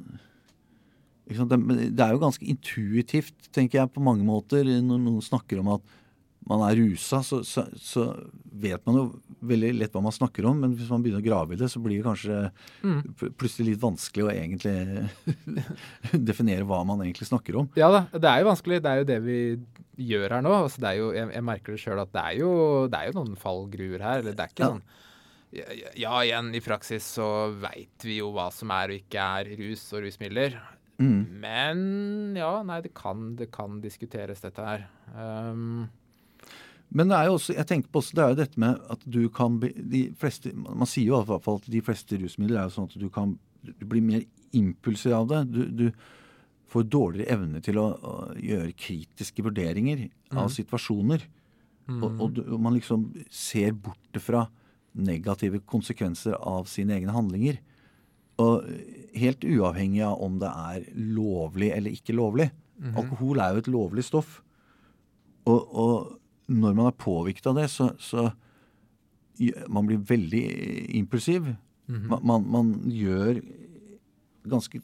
[1.27, 1.59] Det,
[1.97, 5.97] det er jo ganske intuitivt, tenker jeg, på mange måter, når noen snakker om at
[6.47, 8.05] man er rusa, så, så, så,
[8.57, 9.03] vet man jo
[9.45, 10.61] veldig lett hva man snakker om.
[10.63, 12.37] Men hvis man begynner å grave i det, så blir det kanskje
[12.87, 13.01] mm.
[13.37, 15.57] plutselig litt vanskelig å egentlig
[16.31, 17.69] definere hva man egentlig snakker om.
[17.77, 18.79] Ja da, det er jo vanskelig.
[18.85, 19.41] Det er jo det vi
[19.97, 20.53] gjør her nå.
[20.67, 22.53] Altså, det er jo, jeg, jeg merker det sjøl at det er, jo,
[22.93, 24.23] det er jo noen fallgruer her.
[24.23, 24.73] Eller det er ikke ja.
[24.77, 24.87] sånn
[25.97, 27.27] ja, igjen, i praksis så
[27.63, 30.59] veit vi jo hva som er og ikke er rus og rusmidler.
[31.01, 31.21] Mm.
[31.43, 31.79] Men
[32.37, 34.87] ja, nei, det kan, det kan diskuteres, dette her.
[35.15, 35.87] Um,
[36.89, 39.09] men det er jo også, jeg tenker på også, det er jo dette med at
[39.17, 42.69] du kan de fleste, Man sier jo i hvert fall at de fleste rusmidler er
[42.69, 43.35] jo sånn at du kan
[43.67, 44.23] du blir mer
[44.55, 45.41] impulsiv av det.
[45.51, 45.87] Du, du,
[46.77, 50.39] får dårligere evne til å, å gjøre kritiske vurderinger mm.
[50.43, 51.25] av situasjoner.
[51.87, 52.03] Mm.
[52.03, 54.47] Og, og, og, man liksom ser bort fra
[54.97, 57.61] negative konsekvenser av sine egne handlinger.
[58.43, 58.67] Og
[59.17, 62.51] helt uavhengig av om det er lovlig eller ikke lovlig.
[62.77, 62.99] Mm -hmm.
[63.01, 64.43] Alkohol er jo et lovlig stoff.
[65.47, 68.31] Og, og når man er påvirket av det, så, så
[69.69, 70.45] man blir veldig
[70.97, 71.43] impulsiv.
[71.87, 72.09] Mm -hmm.
[72.09, 73.41] man, man, man, gjør
[74.45, 74.81] ganske,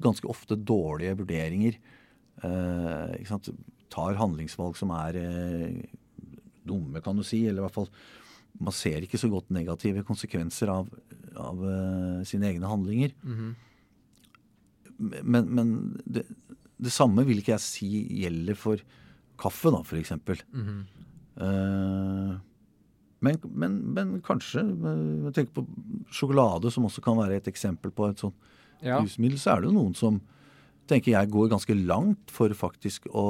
[0.00, 1.78] ganske, ofte dårlige vurderinger.
[2.42, 3.34] Eh,
[3.88, 5.78] Tar handlingsvalg som er eh,
[6.68, 7.44] dumme, kan du si.
[7.46, 7.90] Eller i hvert fall
[8.58, 10.88] Man ser ikke så godt negative konsekvenser av,
[11.38, 13.14] av eh, sine egne handlinger.
[13.22, 13.54] Mm -hmm.
[15.22, 16.24] Men, men det,
[16.76, 18.82] det, samme vil ikke jeg si gjelder for
[19.38, 20.10] kaffe, da, f.eks.
[20.10, 20.82] Mm -hmm.
[21.38, 22.38] uh,
[23.20, 25.66] men, men, men, kanskje eh, Jeg tenker på
[26.10, 28.34] sjokolade, som også kan være et eksempel på et sånt
[28.84, 29.00] ja.
[29.00, 29.38] rusmiddel.
[29.40, 30.20] Så er det jo noen som
[30.88, 33.26] tenker jeg går ganske langt for faktisk å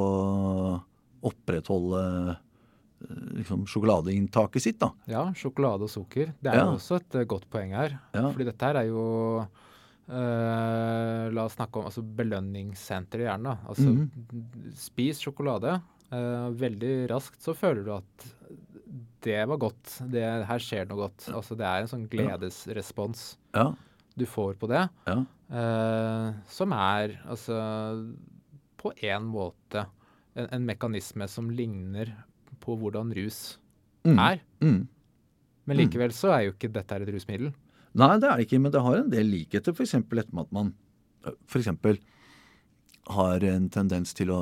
[1.27, 4.79] opprettholde eh, liksom, sjokoladeinntaket sitt.
[4.83, 4.93] da.
[5.11, 6.33] Ja, sjokolade og sukker.
[6.39, 6.69] Det er ja.
[6.69, 7.99] jo også et godt poeng her.
[8.15, 8.29] Ja.
[8.29, 9.07] Fordi dette her er jo
[10.09, 13.59] Uh, la oss snakke om altså belønningssenter i hjernen.
[13.69, 14.71] Altså, mm -hmm.
[14.73, 15.75] Spis sjokolade,
[16.09, 18.29] Uh, veldig raskt så føler du at
[19.27, 19.99] det var godt.
[20.09, 21.27] Det, her skjer noe godt.
[21.35, 23.67] Altså det er en sånn gledesrespons ja.
[24.17, 24.87] du får på det.
[25.05, 25.19] Ja.
[25.49, 27.57] Uh, som er altså
[28.79, 29.87] på en måte
[30.37, 32.11] en, en, mekanisme som ligner
[32.61, 33.57] på hvordan rus
[34.05, 34.19] mm.
[34.19, 34.43] er.
[34.61, 34.83] Mm.
[35.65, 35.81] Men mm.
[35.81, 37.55] likevel så er jo ikke dette et rusmiddel.
[37.99, 39.73] Nei, det er det ikke, men det har en del likheter.
[39.73, 39.97] F.eks.
[39.97, 40.75] etter at man
[41.47, 41.99] for eksempel,
[43.09, 44.41] har en tendens til å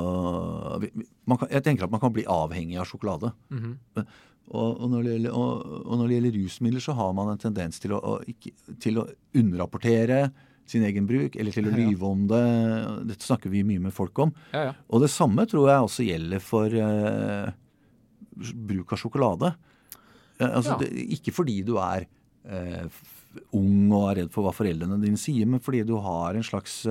[0.81, 3.31] kan, Jeg tenker at man kan bli avhengig av sjokolade.
[3.49, 4.05] Mm -hmm.
[4.47, 7.79] og, og, når gjelder, og, og, når det gjelder, rusmidler, så har man en tendens
[7.79, 10.31] til å, ikke, til å underrapportere
[10.67, 12.43] sin egen bruk, eller til å lyve om det.
[13.13, 14.33] Dette snakker vi mye med folk om.
[14.51, 14.73] Ja, ja.
[14.91, 17.47] Og det samme tror jeg også gjelder for uh,
[18.67, 19.53] bruk av sjokolade.
[20.41, 22.05] Uh, altså, det, ikke fordi du er
[22.51, 23.01] uh,
[23.55, 26.83] ung og er redd for hva foreldrene dine sier, men fordi du har en slags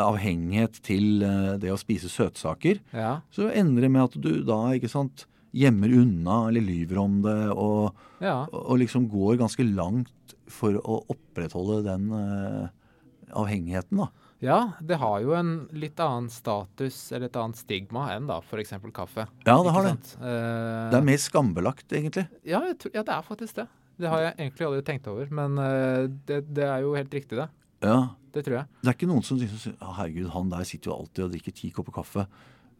[0.00, 3.18] avhengighet til eh, det å spise søtsaker, ja.
[3.34, 7.38] så ender det med at du da ikke sant, gjemmer unna eller lyver om det,
[7.54, 8.40] og, ja.
[8.50, 10.10] og liksom går ganske langt
[10.50, 12.68] for å opprettholde den uh,
[13.34, 14.04] avhengigheten.
[14.04, 14.08] da.
[14.44, 18.74] Ja, det har jo en litt annen status eller et annet stigma enn da f.eks.
[18.92, 19.24] kaffe.
[19.46, 19.94] Ja, det har det.
[20.18, 22.26] Uh, det er mer skambelagt, egentlig.
[22.44, 23.68] Ja, tror, ja, det er faktisk det.
[23.94, 27.38] Det har jeg egentlig aldri tenkt over, men uh, det, det, er jo helt riktig,
[27.40, 27.48] det.
[27.84, 27.98] Ja,
[28.34, 28.80] det tror jeg.
[28.82, 31.70] Det er ikke noen som sier herregud, han der sitter jo alltid og drikker ti
[31.74, 32.26] kopper kaffe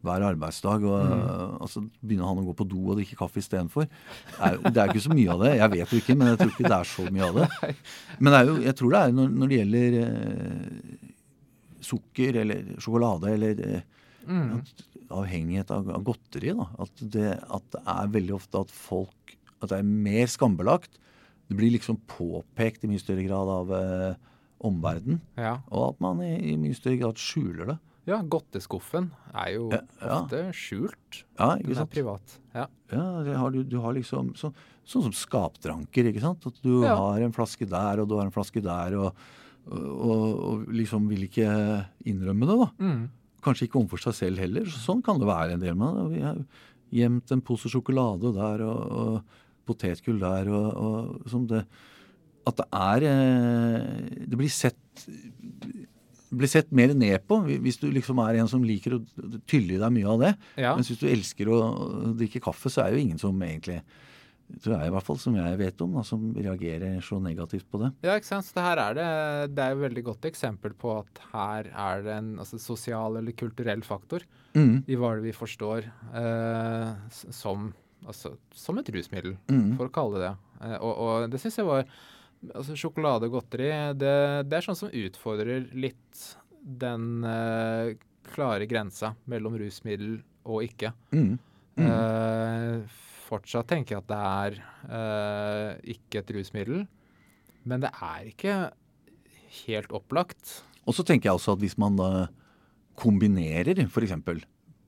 [0.05, 0.85] hver arbeidsdag.
[0.88, 1.57] Og, mm.
[1.64, 3.88] og så begynner han å gå på do og drikke kaffe istedenfor.
[3.88, 5.53] Det er ikke så mye av det.
[5.61, 7.75] Jeg vet jo ikke, men jeg tror ikke det er så mye av det.
[8.25, 11.14] Men det jo, jeg tror det er når, når det gjelder eh,
[11.85, 14.53] sukker eller sjokolade eller eh, mm.
[15.14, 19.71] avhengighet av, av godteri, da, at det, at det er veldig ofte at folk At
[19.73, 20.99] det er mer skambelagt.
[21.49, 24.17] Det blir liksom påpekt i mye større grad av eh,
[24.64, 25.21] omverdenen.
[25.40, 25.59] Ja.
[25.73, 27.77] Og at man i, i, mye større grad skjuler det.
[28.09, 30.19] Ja, godteskuffen er jo ja, ja.
[30.19, 31.23] ofte skjult.
[31.38, 31.88] Ja, ikke Den sant?
[31.88, 32.35] er privat.
[32.55, 34.53] Ja, ja har, du, du, har liksom så,
[34.85, 36.45] Sånn som skapdranker, ikke sant.
[36.45, 39.23] At du har en flaske der, og du har en flaske der, og,
[39.73, 41.49] og, og liksom vil ikke
[42.05, 42.69] innrømme det, da.
[42.85, 43.07] Mm.
[43.45, 44.69] Kanskje ikke overfor seg selv heller.
[44.69, 46.05] Sånn kan det være en del med det.
[46.12, 46.45] Vi har
[46.95, 51.64] gjemt en pose sjokolade der, og, og potetgull der, og, og som det
[52.45, 55.07] at det er eh, Det blir sett
[56.38, 59.03] blir sett mer ned på hvis du liksom er en som liker å
[59.51, 60.33] tylle i deg mye av det.
[60.61, 60.75] Ja.
[60.77, 61.61] Mens hvis du elsker å
[62.18, 63.83] drikke kaffe, så er jo ingen som egentlig
[64.62, 67.81] tror jeg i hvert fall, som jeg vet om, da, som reagerer så negativt på
[67.81, 67.90] det.
[68.05, 68.47] Ja, ikke sant.
[68.47, 69.07] Så det her er det,
[69.57, 73.37] det er et veldig godt eksempel på at her er det en altså, sosial eller
[73.38, 74.85] kulturell faktor mm.
[74.90, 75.88] i hva vi forstår
[76.20, 76.90] eh,
[77.35, 77.70] som,
[78.05, 79.70] altså, som et rusmiddel, mm.
[79.79, 80.35] for å kalle det det.
[80.61, 81.88] Eh, og, og det syns jeg var
[82.52, 84.14] altså Sjokolade og godteri, det,
[84.48, 86.24] det, er sånn som utfordrer litt
[86.64, 87.94] den uh,
[88.35, 90.92] klare grensa mellom rusmiddel og ikke.
[91.14, 91.37] Mm.
[91.74, 91.88] Mm.
[91.88, 94.59] Eh, fortsatt tenker jeg at det er
[94.98, 96.85] eh, ikke et rusmiddel,
[97.64, 98.57] men det er ikke
[99.64, 100.61] helt opplagt.
[100.85, 102.26] Og så tenker jeg også at hvis man da
[102.98, 104.14] kombinerer f.eks.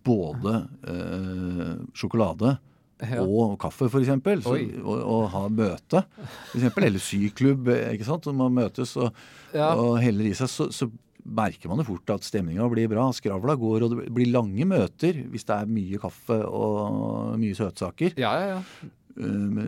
[0.06, 0.54] både
[0.86, 2.56] eh, sjokolade
[3.04, 3.20] Ja.
[3.20, 4.08] og kaffe, f.eks.,
[4.46, 9.10] og, og ha møte, for eksempel, eller syklubb, ikke sant, Når man møtes og,
[9.52, 9.74] Ja.
[9.76, 10.88] og heller i seg, så, så
[11.26, 13.08] merker man jo fort at stemninga blir bra.
[13.12, 18.14] Skravla går, og det blir lange møter hvis det er mye kaffe og mye søtsaker.
[18.16, 18.90] Ja, ja, ja.
[19.16, 19.60] Eh,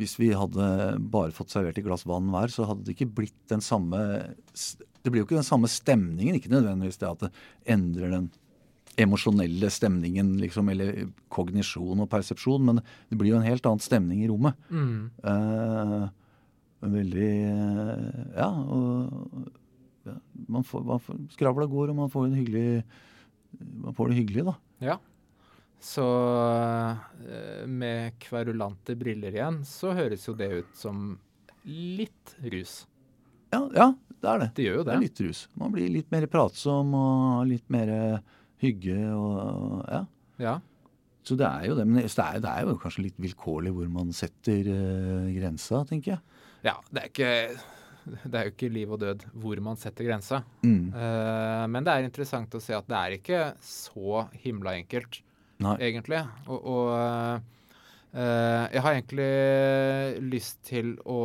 [0.00, 0.66] Hvis vi hadde
[1.12, 3.98] bare fått servert et glass vann hver, så hadde det ikke blitt den samme
[5.04, 6.38] Det blir jo ikke den samme stemningen.
[6.38, 7.30] Ikke nødvendigvis det at det
[7.68, 8.30] endrer den
[9.00, 14.22] emosjonelle stemningen, liksom, eller kognisjon og persepsjon, men det blir jo en helt annen stemning
[14.24, 14.58] i rommet.
[14.70, 15.10] Mm.
[15.24, 16.04] Eh,
[16.84, 19.48] en veldig eh, Ja, og
[20.04, 20.18] ja,
[20.52, 22.84] man får, man får, skravla går, og man får en hyggelig
[23.84, 24.54] Man får det hyggelig, da.
[24.82, 24.96] Ja.
[25.84, 26.04] Så
[27.28, 31.14] eh, med kverulante briller igjen, så høres jo det ut som
[31.64, 32.82] litt rus.
[33.54, 33.90] Ja, ja
[34.24, 34.48] det er det.
[34.56, 34.96] Det gjør jo Det det.
[34.96, 35.42] er litt rus.
[35.60, 37.92] Man blir litt mer pratsom og litt mer
[38.62, 40.04] hygge og ja.
[40.42, 40.54] Ja.
[41.24, 41.86] Så det er jo det.
[41.88, 46.16] Men det er, det er jo kanskje litt vilkårlig hvor man setter uh, grensa, tenker
[46.16, 46.42] jeg.
[46.68, 46.76] ja.
[46.90, 47.32] Det er ikke
[48.04, 50.42] det er jo ikke liv og død hvor man setter grensa.
[50.60, 50.92] Mm.
[50.92, 55.22] Uh, men det er interessant å se at det er ikke så himla enkelt,
[55.64, 55.78] Nei.
[55.88, 56.20] egentlig.
[56.44, 59.30] Og, og uh, jeg har egentlig
[60.34, 61.22] lyst til å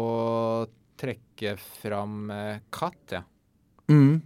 [1.00, 2.32] trekke fram
[2.72, 3.28] katt, jeg.
[3.92, 4.20] Mm.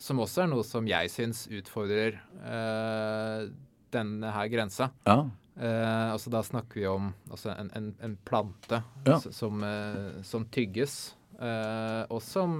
[0.00, 3.50] Som også er noe som jeg syns utfordrer uh,
[3.92, 4.90] denne her grensa.
[5.04, 5.26] Ja.
[5.60, 9.18] Uh, altså Da snakker vi om altså en, en, en plante Ja.
[9.20, 12.58] som, uh, som tygges, og som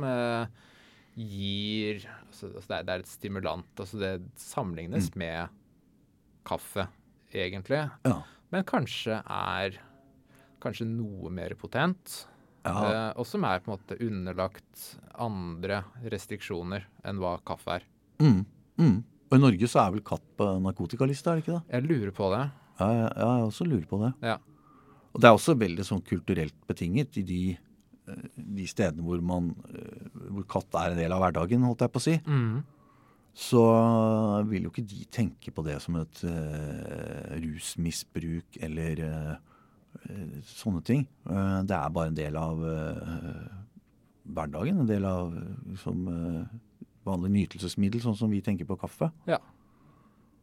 [1.12, 3.72] gir altså, altså det, er, det er et stimulant.
[3.76, 5.50] altså Det sammenlignes med
[6.48, 6.86] kaffe,
[7.36, 7.82] egentlig.
[8.08, 8.14] Ja.
[8.50, 9.76] Men kanskje er
[10.64, 12.22] kanskje noe mer potent.
[12.66, 12.74] Ja.
[12.90, 14.84] eh, og som er på en måte underlagt
[15.20, 17.86] andre restriksjoner enn hva kaffe er.
[18.20, 18.42] Mm.
[18.80, 18.98] Mm.
[19.30, 21.64] Og i Norge så er vel katt på narkotikalista, er det ikke det?
[21.76, 22.44] Jeg lurer på det.
[22.80, 24.12] Ja, ja, ja, jeg også lurer på det.
[24.26, 24.38] Ja.
[25.10, 27.40] Og det er også veldig sånn kulturelt betinget i de,
[28.10, 31.94] eh, de stedene hvor, man, eh, hvor katt er en del av hverdagen, holdt jeg
[31.94, 32.16] på å si.
[32.26, 32.60] Mm.
[33.40, 33.62] Så
[34.50, 39.36] vil jo ikke de tenke på det som et uh, rusmisbruk eller eh,
[40.46, 41.06] sånne ting.
[41.28, 43.48] Eh, det er bare en del av eh,
[44.30, 44.80] hverdagen.
[44.84, 49.10] En del av eh, liksom, eh, vanlig nytelsesmiddel, sånn som vi tenker på kaffe.
[49.30, 49.38] Ja,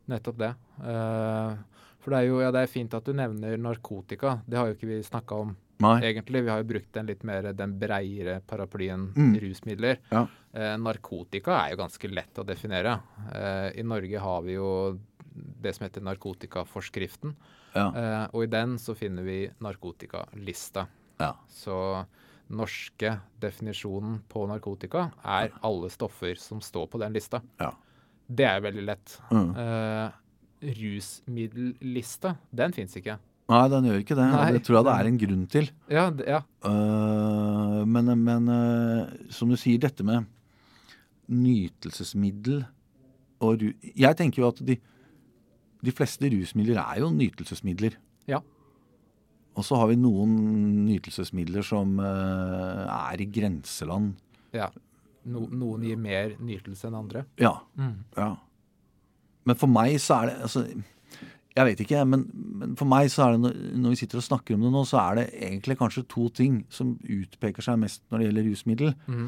[0.07, 0.53] Nettopp det.
[0.87, 1.55] Eh,
[1.99, 4.37] for det er jo ja, det er fint at du nevner narkotika.
[4.47, 5.49] Det har jo ikke vi snakka om
[5.83, 5.97] Nei.
[6.07, 6.45] egentlig.
[6.45, 9.33] Vi har jo brukt den litt mer den breiere paraplyen Mm.
[9.43, 9.97] rusmidler.
[10.09, 10.21] Ja.
[10.53, 13.01] Eh, narkotika er jo ganske lett å definere.
[13.33, 14.97] Eh, I Norge har vi jo
[15.35, 17.35] det som heter narkotikaforskriften.
[17.77, 17.87] Ja.
[17.93, 20.87] Eh, og i den så finner vi narkotikalista.
[21.21, 21.33] ja.
[21.49, 22.05] Så
[22.47, 23.09] norske
[23.43, 27.41] definisjonen på narkotika er alle stoffer som står på den lista.
[27.59, 27.73] ja.
[28.27, 29.13] Det er veldig lett.
[29.31, 29.51] Mm.
[29.55, 30.09] Eh,
[30.75, 33.15] rusmiddellista, den fins ikke.
[33.47, 34.25] Nei, den gjør ikke det.
[34.33, 34.47] Nei.
[34.57, 35.69] det tror jeg det er en grunn til.
[35.87, 36.41] Ja, ja.
[36.65, 40.27] Uh, men men uh, som du sier, dette med
[41.31, 42.65] nytelsesmiddel
[43.43, 44.77] og ru Jeg tenker jo at de,
[45.87, 47.95] de fleste rusmidler er jo nytelsesmidler.
[48.29, 48.41] Ja.
[49.57, 50.35] Og så har vi noen
[50.85, 54.13] nytelsesmidler som øh, er i grenseland.
[54.55, 54.69] ja.
[55.27, 57.25] No, noen gir mer nytelse enn andre.
[57.41, 57.57] Ja.
[57.75, 57.97] Mm.
[58.15, 58.29] ja.
[59.47, 60.61] Men for meg så er det altså,
[61.57, 62.23] Jeg vet ikke, men,
[62.61, 65.01] men for meg så er det når vi sitter og snakker om det nå, så
[65.01, 68.93] er det egentlig kanskje to ting som utpeker seg mest når det gjelder rusmiddel.
[69.09, 69.27] Mm.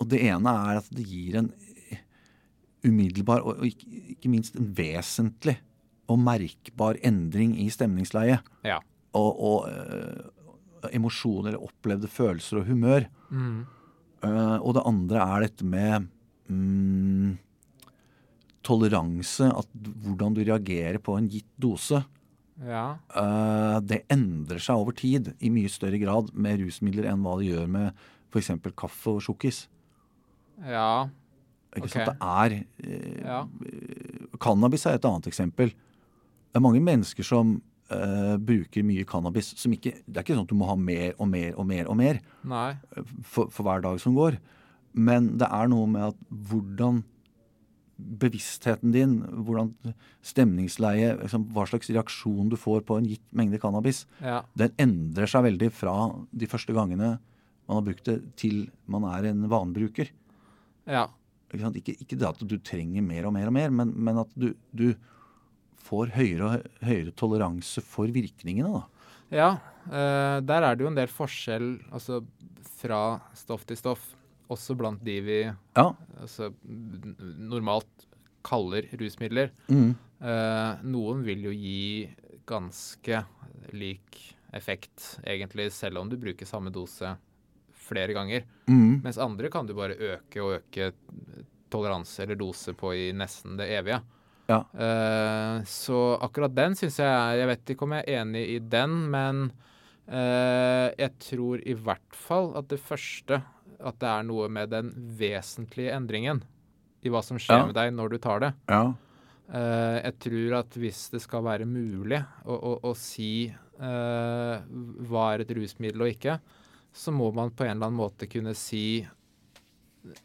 [0.00, 1.50] Og det ene er at det gir en
[2.82, 5.60] umiddelbar og, og ikke, ikke minst en vesentlig
[6.10, 8.40] og merkbar endring i stemningsleie.
[8.66, 8.80] Ja.
[9.18, 13.06] Og, og øh, emosjoner, opplevde følelser og humør.
[13.30, 13.66] Mm.
[14.20, 16.08] Uh, og det andre er dette med
[16.52, 17.38] mm,
[18.66, 22.02] toleranse, at hvordan du reagerer på en gitt dose.
[22.60, 22.98] ja.
[23.16, 27.48] Uh, det endrer seg over tid i mye større grad med rusmidler enn hva det
[27.48, 28.52] gjør med f.eks.
[28.76, 29.64] kaffe og sjokkis.
[30.68, 31.08] Ja.
[31.76, 32.10] Ikke sant?
[32.10, 33.44] Det er eh, Ja.
[34.40, 35.72] Cannabis er et annet eksempel.
[36.50, 37.54] Det er mange mennesker som
[37.92, 41.14] uh, bruker mye cannabis som ikke Det er ikke sånn at du må ha mer
[41.18, 42.74] og mer og mer og mer Nei.
[43.22, 44.40] for, for hver dag som går.
[44.98, 47.04] Men det er noe med at hvordan
[48.20, 49.74] bevisstheten din, hvordan
[50.24, 54.42] stemningsleie, liksom, hva slags reaksjon du får på en gitt mengde cannabis, Ja.
[54.56, 55.94] den endrer seg veldig fra
[56.32, 57.18] de første gangene
[57.68, 60.08] man har brukt det, til man er en vanebruker.
[60.90, 61.06] Ja.
[61.52, 64.54] Ikke, ikke det at du trenger mer og mer og mer, men, men at du,
[64.72, 64.94] du
[65.84, 68.82] får høyere og høyere toleranse for virkningene, da.
[69.30, 69.50] Ja,
[69.86, 72.20] eh, der er det jo en del forskjell altså,
[72.80, 74.02] fra stoff til stoff.
[74.50, 75.40] Også blant de vi
[75.76, 75.92] Ja.
[76.20, 76.48] altså,
[77.38, 78.06] normalt
[78.42, 79.52] kaller rusmidler.
[79.70, 79.92] Mm.
[80.20, 82.08] Eh, noen vil jo gi
[82.50, 83.22] ganske
[83.72, 84.18] lik
[84.52, 87.12] effekt, egentlig, selv om du bruker samme dose
[87.90, 88.42] flere ganger.
[88.66, 89.00] Mm.
[89.04, 90.90] Mens andre kan du bare øke og øke
[91.70, 94.00] toleranse eller dose på i nesten det evige.
[94.50, 94.60] Ja.
[94.74, 98.58] Uh, så akkurat den syns jeg er Jeg vet ikke om jeg er enig i
[98.72, 99.42] den, men
[100.10, 103.38] uh, jeg tror i hvert fall at det første
[103.78, 106.42] At det er noe med den vesentlige endringen
[107.00, 107.68] i hva som skjer Ja.
[107.70, 108.50] med deg når du tar det.
[108.68, 108.90] Ja.
[109.50, 113.48] Uh, jeg tror at hvis det skal være mulig å, å, å si
[113.80, 116.34] hva er et rusmiddel og ikke,
[116.92, 119.00] så må man på en eller annen måte kunne si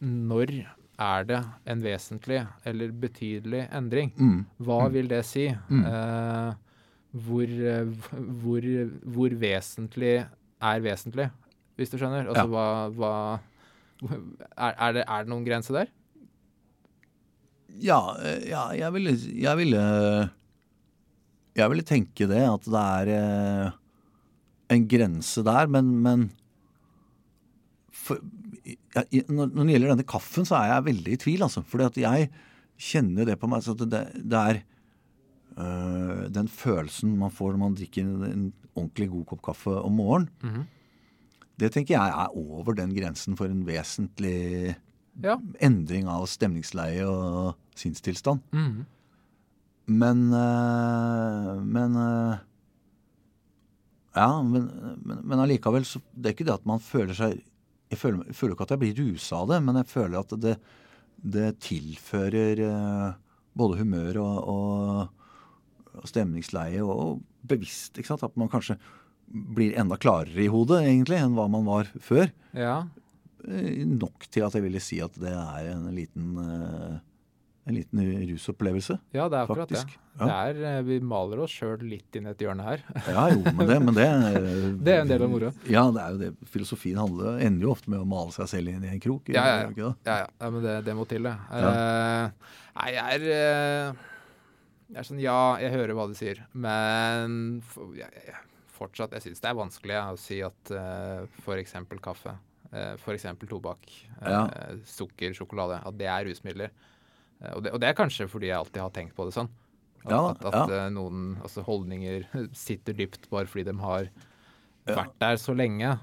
[0.04, 0.52] når
[0.98, 4.12] er det en vesentlig eller betydelig endring.
[4.16, 4.38] Mm.
[4.64, 5.48] Hva vil det si?
[5.68, 5.82] Mm.
[5.90, 6.54] Eh,
[7.26, 7.52] hvor,
[8.42, 8.66] hvor,
[9.16, 11.30] hvor vesentlig er vesentlig,
[11.76, 12.28] hvis du skjønner?
[12.28, 12.50] Altså Ja.
[12.52, 13.12] hva, hva
[14.56, 15.88] er, er, det, er det noen grense der?
[17.80, 19.82] Ja, eh, ja jeg, ville, jeg ville
[21.56, 23.76] Jeg ville tenke det, at det er eh,
[24.76, 26.26] en grense der, men, men
[27.92, 28.20] for,
[29.30, 31.62] når, det gjelder denne kaffen, så er jeg veldig i tvil, altså.
[31.66, 32.30] Fordi at jeg
[32.78, 33.62] kjenner det på meg.
[33.64, 34.62] Så det, det er
[35.58, 39.96] øh, den følelsen man får når man drikker en, en ordentlig god kopp kaffe om
[40.00, 40.32] morgenen.
[40.42, 40.66] Mhm.
[41.56, 44.74] Det tenker jeg er over den grensen for en vesentlig
[45.24, 45.38] Ja.
[45.64, 48.42] endring av stemningsleie og sinnstilstand.
[48.52, 48.82] Mhm.
[49.88, 52.36] Men øh, Men øh,
[54.16, 54.66] Ja, men,
[55.04, 57.40] men, men allikevel så Det er ikke det at man føler seg
[57.92, 60.34] Jeg føler, jeg føler ikke at jeg blir rusa av det, men jeg føler at
[60.42, 60.56] det,
[61.36, 63.12] det tilfører øh,
[63.56, 67.94] både humør og, og, og stemningsleie og bevisst.
[67.96, 68.24] ikke sant?
[68.26, 68.78] At man kanskje
[69.26, 72.30] blir enda klarere i hodet egentlig enn hva man var før.
[72.54, 72.84] ja.
[73.46, 76.96] Eh, Nok til at jeg ville si at det er en liten, eh,
[77.66, 78.94] en liten rusopplevelse.
[79.10, 80.20] Ja, det er akkurat Faktisk, det.
[80.20, 80.26] ja.
[80.26, 82.84] det er, eh, vi maler oss sjøl litt inn i et hjørne her.
[83.16, 84.06] Ja, jo, men det, men det
[84.86, 85.50] Det er en del av moroa.
[85.66, 86.30] Ja, det er jo det.
[86.52, 89.32] Filosofien handler, ender jo ofte med å male seg selv inn i en krok.
[89.34, 89.90] Ja, ja, ja.
[90.06, 90.50] ja, ja.
[90.54, 91.34] men det, det må til, det.
[91.50, 94.08] Uh, nei, jeg er uh,
[94.94, 97.38] Jeg er sånn Ja, jeg hører hva du sier, men
[97.98, 98.42] jeg, jeg,
[98.76, 101.80] fortsatt Jeg syns det er vanskelig å si at uh, f.eks.
[102.04, 102.38] kaffe,
[102.70, 103.32] uh, f.eks.
[103.50, 104.42] tobakk, uh, Ja.
[104.86, 106.70] sukker, sjokolade, at det er rusmidler.
[107.42, 109.50] Eh, og, det, og det er kanskje fordi jeg alltid har tenkt på det sånn.
[110.06, 110.84] At, Ja, at, at ja.
[110.86, 114.10] eh, noen altså holdninger sitter dypt bare fordi de har
[114.86, 115.96] vært der så lenge.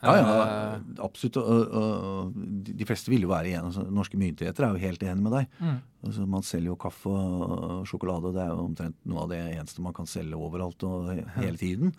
[0.00, 1.36] Ja, ja, Eh, absolutt.
[2.64, 3.66] De de fleste vil jo være igjen.
[3.68, 5.58] Altså, norske myndigheter er jo helt enig med deg.
[5.60, 5.74] Mm.
[6.08, 8.32] Altså, man selger jo kaffe og sjokolade.
[8.36, 11.92] Det er jo omtrent noe av det eneste man kan selge overalt og hele tiden.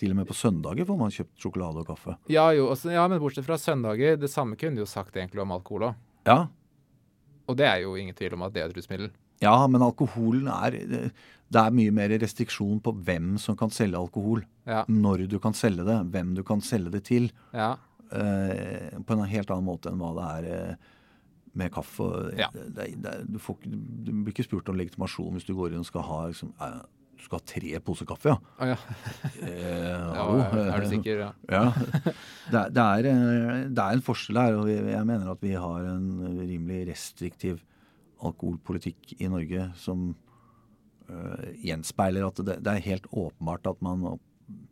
[0.00, 2.16] Til og med på søndager får man kjøpt sjokolade og kaffe.
[2.32, 5.42] Ja, jo, også, ja, men bortsett fra søndager, det samme kunne du jo sagt egentlig
[5.44, 6.00] om alkohol òg.
[6.26, 6.38] Ja,
[7.50, 9.12] Og det er jo ingen tvil om at det er et rusmiddel.
[9.42, 10.76] ja men alkoholen er
[11.52, 14.44] Det er mye mer restriksjon på hvem som kan selge alkohol.
[14.64, 14.84] Ja.
[14.88, 17.30] Når du kan selge det, hvem du kan selge det til.
[17.52, 17.76] ja.
[18.12, 20.74] eh, på en helt annen måte enn hva det er eh,
[21.52, 22.08] med kaffe.
[22.38, 22.48] Ja.
[22.52, 25.88] Det, det, du, får, du blir ikke spurt om legitimasjon hvis du går inn og
[25.88, 26.80] skal ha, liksom, eh,
[27.22, 28.32] du skal ha tre poser kaffe.
[28.32, 28.38] Ja.
[28.58, 28.78] Ah, ja.
[29.38, 30.24] Eh, ja.
[30.74, 31.22] Er du sikker?
[31.22, 31.30] Ja.
[31.52, 31.62] Ja.
[32.50, 35.54] Det, er- det, er, eh, det er en forskjell her, og jeg mener at vi
[35.54, 36.08] har en
[36.42, 37.62] rimelig restriktiv
[38.22, 40.12] alkoholpolitikk i Norge som
[41.10, 44.04] uh, gjenspeiler at det, det er helt åpenbart at man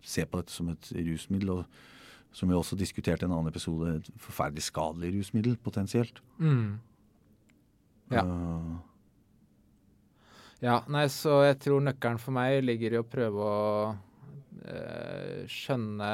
[0.06, 1.50] ser på dette som et rusmiddel.
[1.60, 1.64] og
[2.30, 6.20] som vi også diskuterte i en annen episode, et forferdelig skadelig rusmiddel potensielt.
[6.38, 6.76] Mm.
[8.14, 8.22] Ja.
[8.22, 8.76] Eh,
[10.60, 10.78] ja.
[10.92, 13.96] Nei, så jeg tror nøkkelen for meg ligger i å prøve å
[14.66, 16.10] eh, skjønne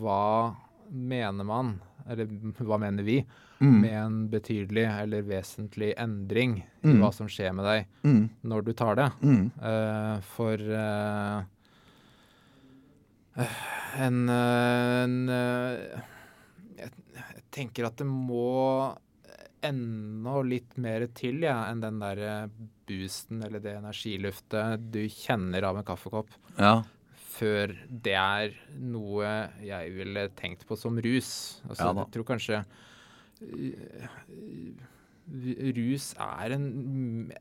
[0.00, 0.54] hva
[0.90, 1.76] mener man,
[2.08, 2.28] eller
[2.62, 3.20] hva mener vi,
[3.58, 7.00] mm, med en betydelig eller vesentlig endring i Mm.
[7.02, 9.08] hva som skjer med deg mm, når du tar det.
[9.22, 11.40] mm, Eh, for eh,
[13.36, 13.56] eh,
[14.06, 16.00] en, eh, en eh,
[16.78, 18.94] jeg, jeg tenker at det må
[19.64, 22.56] enda litt mer til ja, enn den der eh,
[22.88, 26.80] boosten eller det energiluftet du kjenner av en kaffekopp, ja.
[27.36, 29.30] før det er noe
[29.64, 31.30] jeg ville tenkt på som rus.
[31.68, 32.60] Altså, Ja jeg tror kanskje
[33.40, 34.10] eh,
[35.80, 36.68] rus er en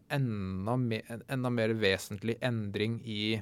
[0.10, 3.38] enda, me, enda mer vesentlig endring i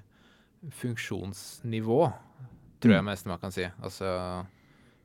[0.81, 2.01] funksjonsnivå,
[2.83, 3.65] tror jeg mest man kan si.
[3.83, 4.11] Altså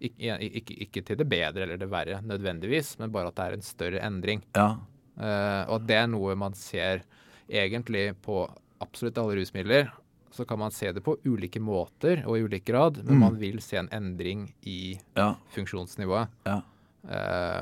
[0.00, 3.52] ikke, ikke, ikke til det bedre eller det verre nødvendigvis, men bare at det er
[3.58, 4.42] en større endring.
[4.56, 4.76] ja.
[5.18, 7.00] Uh, og at det er noe man ser
[7.50, 8.44] egentlig på
[8.80, 9.88] absolutt alle rusmidler,
[10.30, 13.20] så kan man se det på ulike måter og i ulik grad, men Mm.
[13.24, 15.34] man vil se en endring i Ja.
[15.50, 16.28] funksjonsnivået.
[16.46, 16.60] Ja.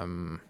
[0.02, 0.40] Um,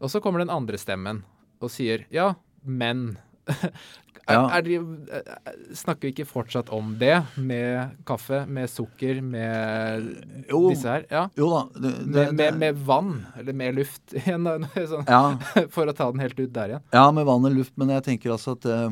[0.00, 1.24] og så kommer den andre stemmen
[1.60, 3.16] og sier ja, men
[4.26, 10.08] er, er eh, Snakker vi ikke fortsatt om det med kaffe, med sukker, med
[10.50, 10.64] Jo.
[10.70, 11.06] disse her?
[11.10, 11.24] Ja.
[11.38, 11.62] Jo da.
[11.76, 15.22] Det, det, Med, med, med vann, eller med luft, igjen, sånn, ja,
[15.74, 16.86] for å ta den helt ut der igjen.
[16.96, 18.88] ja, med vann og luft, men jeg tenker altså at uh,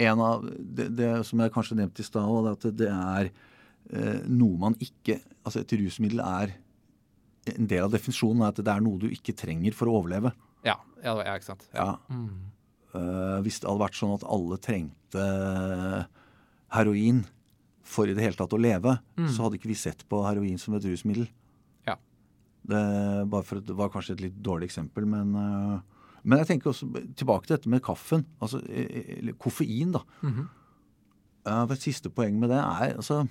[0.00, 4.18] en av det, det som jeg kanskje nevnte i stad, og at det er uh,
[4.26, 6.50] noe man ikke Altså et rusmiddel er
[7.48, 10.34] En del av definisjonen er at det er noe du ikke trenger for å overleve.
[10.68, 11.64] Ja, ja, ja ikke sant.
[11.72, 11.94] Ja.
[12.12, 12.50] Mm.
[12.94, 15.26] Eh, hvis det hadde vært sånn at alle trengte
[16.74, 17.24] heroin
[17.90, 20.76] for i det hele tatt å leve, så hadde ikke vi sett på heroin som
[20.76, 21.26] et rusmiddel.
[21.88, 21.96] Ja.
[22.62, 22.82] Det,
[23.32, 26.90] bare for, det var kanskje et litt dårlig eksempel, men, eh, men jeg tenker også
[27.18, 28.26] tilbake til dette med kaffen.
[28.38, 30.04] Altså eh, eller koffein, da.
[30.22, 30.48] Mhm.
[31.48, 33.24] Eh, et siste poeng med det er altså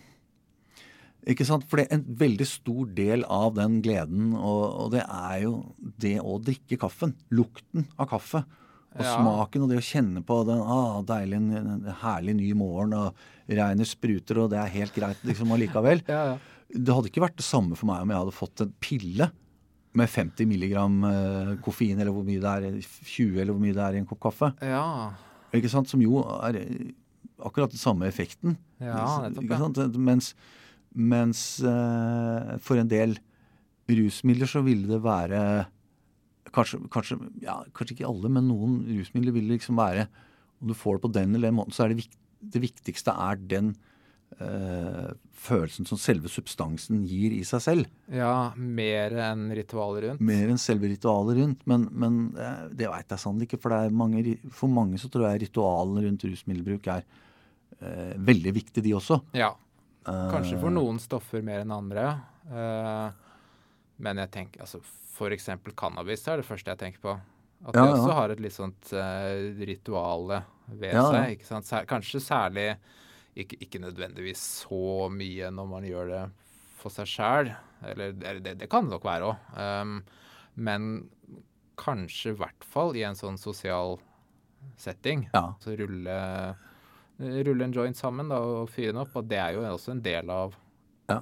[1.30, 1.66] ikke sant?
[1.68, 5.54] For det er en veldig stor del av den gleden, og, og det er jo
[6.00, 7.14] det å drikke kaffen.
[7.36, 8.46] Lukten av kaffe.
[8.98, 9.12] Og Ja.
[9.20, 13.14] smaken og det å kjenne på den ah, deilig, en, herlig ny morgen, og
[13.48, 16.02] regnet spruter, og det er helt greit liksom allikevel.
[16.10, 16.38] Ja, ja.
[16.70, 19.30] Det hadde ikke vært det samme for meg om jeg hadde fått en pille
[19.98, 23.82] med 50 milligram eh, koffein, eller hvor mye det er, 20 eller hvor mye det
[23.88, 24.52] er i en kopp kaffe.
[24.62, 24.84] ja.
[25.50, 25.90] Ikke sant?
[25.90, 26.92] Som jo er eh,
[27.42, 28.54] akkurat den samme effekten.
[28.78, 29.98] Ja, nettopp, Ikke sant?
[29.98, 30.28] Mens,
[30.94, 33.16] mens eh, for en del
[33.90, 35.42] rusmidler så ville det være
[36.56, 40.08] Kanskje, kanskje, ja, kanskje ikke alle, men noen rusmidler vil liksom være
[40.60, 43.40] Om du får det på den eller den måten, så er det, det viktigste er
[43.52, 43.70] den
[44.44, 47.94] øh, følelsen som selve substansen gir i seg selv.
[48.12, 50.26] ja mer enn ritualet rundt.
[50.26, 51.64] Mer enn selve ritualet rundt.
[51.70, 53.62] Men, men eh, det veit jeg sannelig ikke.
[53.64, 57.08] For, det er mange, for mange så tror jeg ritualene rundt rusmiddelbruk er
[57.80, 59.22] øh, veldig viktige, de også.
[59.40, 59.54] Ja.
[60.10, 62.06] Kanskje for noen stoffer mer enn andre.
[62.50, 63.10] Uh,
[64.02, 64.80] men jeg tenker altså
[65.36, 67.18] eksempel cannabis er det første jeg tenker på.
[67.68, 67.96] At Ja, det ja.
[67.98, 71.10] også har et litt sånt uh, rituale ved Ja, ja.
[71.12, 71.34] seg.
[71.36, 71.66] Ikke sant?
[71.68, 72.78] Sær, kanskje særlig
[73.36, 76.24] ikke, ikke nødvendigvis så mye når man gjør det
[76.80, 77.52] for seg sjæl.
[77.84, 79.52] Eller det, det kan det nok være òg.
[79.60, 79.98] Um,
[80.56, 81.10] men
[81.80, 84.00] kanskje i hvert fall i en sånn sosial
[84.80, 85.28] setting.
[85.36, 85.54] Ja.
[85.64, 86.16] Så rulle,
[87.20, 89.14] rulle en joint sammen da, og fyre den opp.
[89.20, 90.56] Og det er jo også en del av
[91.12, 91.22] Ja.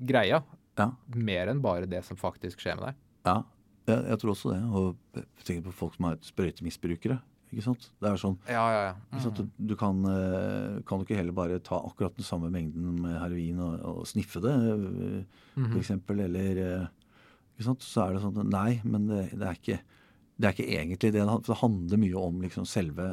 [0.00, 0.42] greia.
[0.78, 0.90] Ja.
[1.14, 2.94] Mer enn bare det som faktisk skjer med deg.
[3.24, 3.42] Ja,
[3.88, 4.60] jeg, jeg tror også det.
[4.70, 7.20] Og jeg tenker på folk som er sprøytemisbrukere.
[7.54, 7.86] Ikke sant?
[8.02, 9.20] Det er sånn Ja, ja, ja.
[9.22, 9.38] sant?
[9.38, 13.14] Du, du kan, eh, kan du ikke heller bare ta akkurat den samme mengden med
[13.20, 14.54] heroin og, og sniffe det,
[15.54, 16.88] for eksempel, eller eh,
[17.54, 17.86] ikke sant?
[17.86, 19.78] Så er det sånn Nei, men det, det, er, ikke,
[20.34, 21.22] det er ikke egentlig det.
[21.30, 23.06] For det handler mye om liksom selve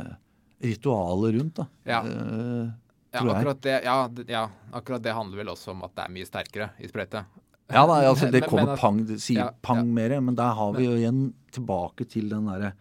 [0.62, 1.62] ritualet rundt.
[1.62, 1.68] da.
[1.90, 2.02] Ja.
[2.06, 2.72] Uh,
[3.12, 3.96] Ja, akkurat det, ja,
[4.32, 4.42] ja,
[4.72, 7.26] akkurat det handler vel også om at det er mye sterkere i sprøyte.
[7.74, 9.92] Ja, da, altså det kommer men men, pang, det sier ja, pang ja.
[10.00, 11.22] mer, men der har vi jo igjen
[11.56, 12.74] tilbake til den derre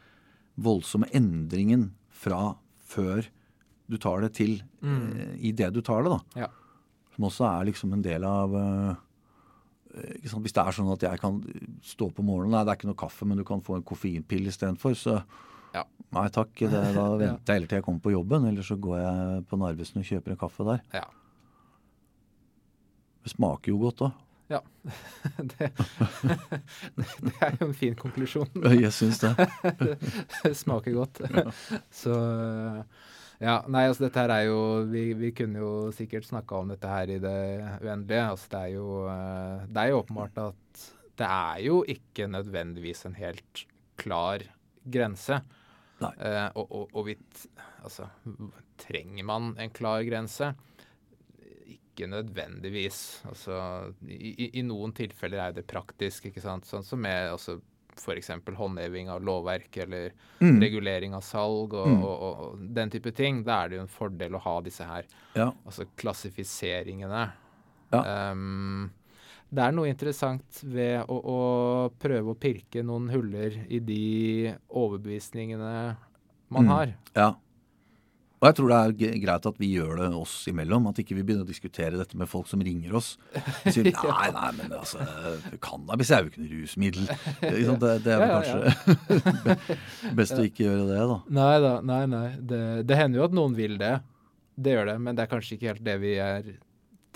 [0.60, 2.54] voldsomme endringen fra
[2.90, 3.24] før
[3.90, 6.20] du tar det til eh, i det du tar det, da.
[6.22, 6.42] Mm.
[6.44, 6.50] Ja.
[7.14, 9.06] Som også er liksom en del av eh,
[10.20, 10.44] ikke sant?
[10.46, 11.40] Hvis det er sånn at jeg kan
[11.82, 14.52] stå på morgenen Nei, det er ikke noe kaffe, men du kan få en koffeinpille
[14.52, 15.20] istedenfor, så
[15.74, 15.84] Ja.
[16.14, 16.50] nei takk.
[16.58, 19.58] Det, da venter jeg heller til jeg kommer på jobben, eller så går jeg på
[19.58, 20.84] Narvesen og kjøper en kaffe der.
[20.94, 21.06] Ja.
[23.20, 24.10] Det smaker jo godt da.
[24.50, 24.60] Ja.
[25.52, 25.70] det,
[27.26, 28.50] det er jo en fin konklusjon.
[28.74, 29.32] Jeg syns det.
[30.42, 31.22] Det smaker godt.
[31.94, 32.14] Så
[33.40, 34.58] ja, nei, altså dette her er jo
[34.90, 37.38] Vi, vi kunne jo sikkert snakka om dette her i det
[37.80, 38.26] uendelige.
[38.34, 40.84] Altså det er jo eh, Det er jo åpenbart at
[41.20, 43.64] det er jo ikke nødvendigvis en helt
[44.00, 44.44] klar
[44.88, 45.40] grense.
[46.00, 46.12] Nei.
[46.16, 47.16] Eh, og, og, og vi
[47.80, 48.10] Altså,
[48.80, 50.50] trenger man en klar grense?
[52.00, 53.00] Ikke nødvendigvis.
[53.28, 56.64] Altså, i, i- noen tilfeller er det praktisk, ikke sant.
[56.64, 57.60] Sånn som med altså,
[58.00, 58.30] f.eks.
[58.56, 60.60] håndheving av lovverk eller Mm.
[60.62, 62.02] regulering av salg og, Mm.
[62.04, 63.42] og, og, og den type ting.
[63.44, 65.04] Da er det jo en fordel å ha disse her
[65.36, 65.52] Ja.
[65.66, 67.32] altså klassifiseringene.
[67.92, 68.30] Ja.
[68.32, 68.90] Um,
[69.52, 75.96] det er noe interessant ved å, å prøve å pirke noen huller i de overbevisningene
[76.50, 76.68] man Mm.
[76.68, 76.94] har.
[77.16, 77.34] Ja.
[78.40, 80.86] Og jeg tror det er greit at vi gjør det oss imellom.
[80.88, 83.10] At ikke vi begynner å diskutere dette med folk som ringer oss.
[83.36, 85.04] Og sier nei, nei, men altså,
[85.60, 87.10] cannabis er jo ikke noe rusmiddel.
[87.40, 91.20] Det, det er vel kanskje best å ikke gjøre det, da.
[91.40, 92.26] Nei da, nei, nei.
[92.40, 93.98] Det, det hender jo at noen vil det.
[94.60, 96.52] Det gjør det, men det er kanskje ikke helt det vi er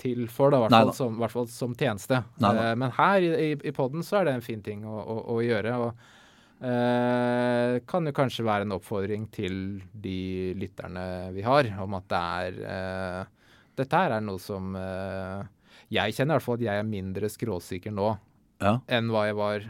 [0.01, 2.21] til for, da, i hvert fall som, hvert fall som tjeneste.
[2.43, 2.69] Neida.
[2.69, 5.17] Eh, men her i, i, i poden så er det en fin ting å, å,
[5.35, 5.73] å gjøre.
[5.87, 6.14] Og
[6.63, 9.57] Eh, kan jo kanskje være en oppfordring til
[9.91, 11.03] de lytterne
[11.35, 13.31] vi har, om at det er eh,
[13.75, 15.41] Dette her er noe som eh,
[15.91, 18.13] Jeg kjenner i hvert fall at jeg er mindre skråsikker nå
[18.63, 18.77] Ja.
[18.87, 19.65] enn hva jeg var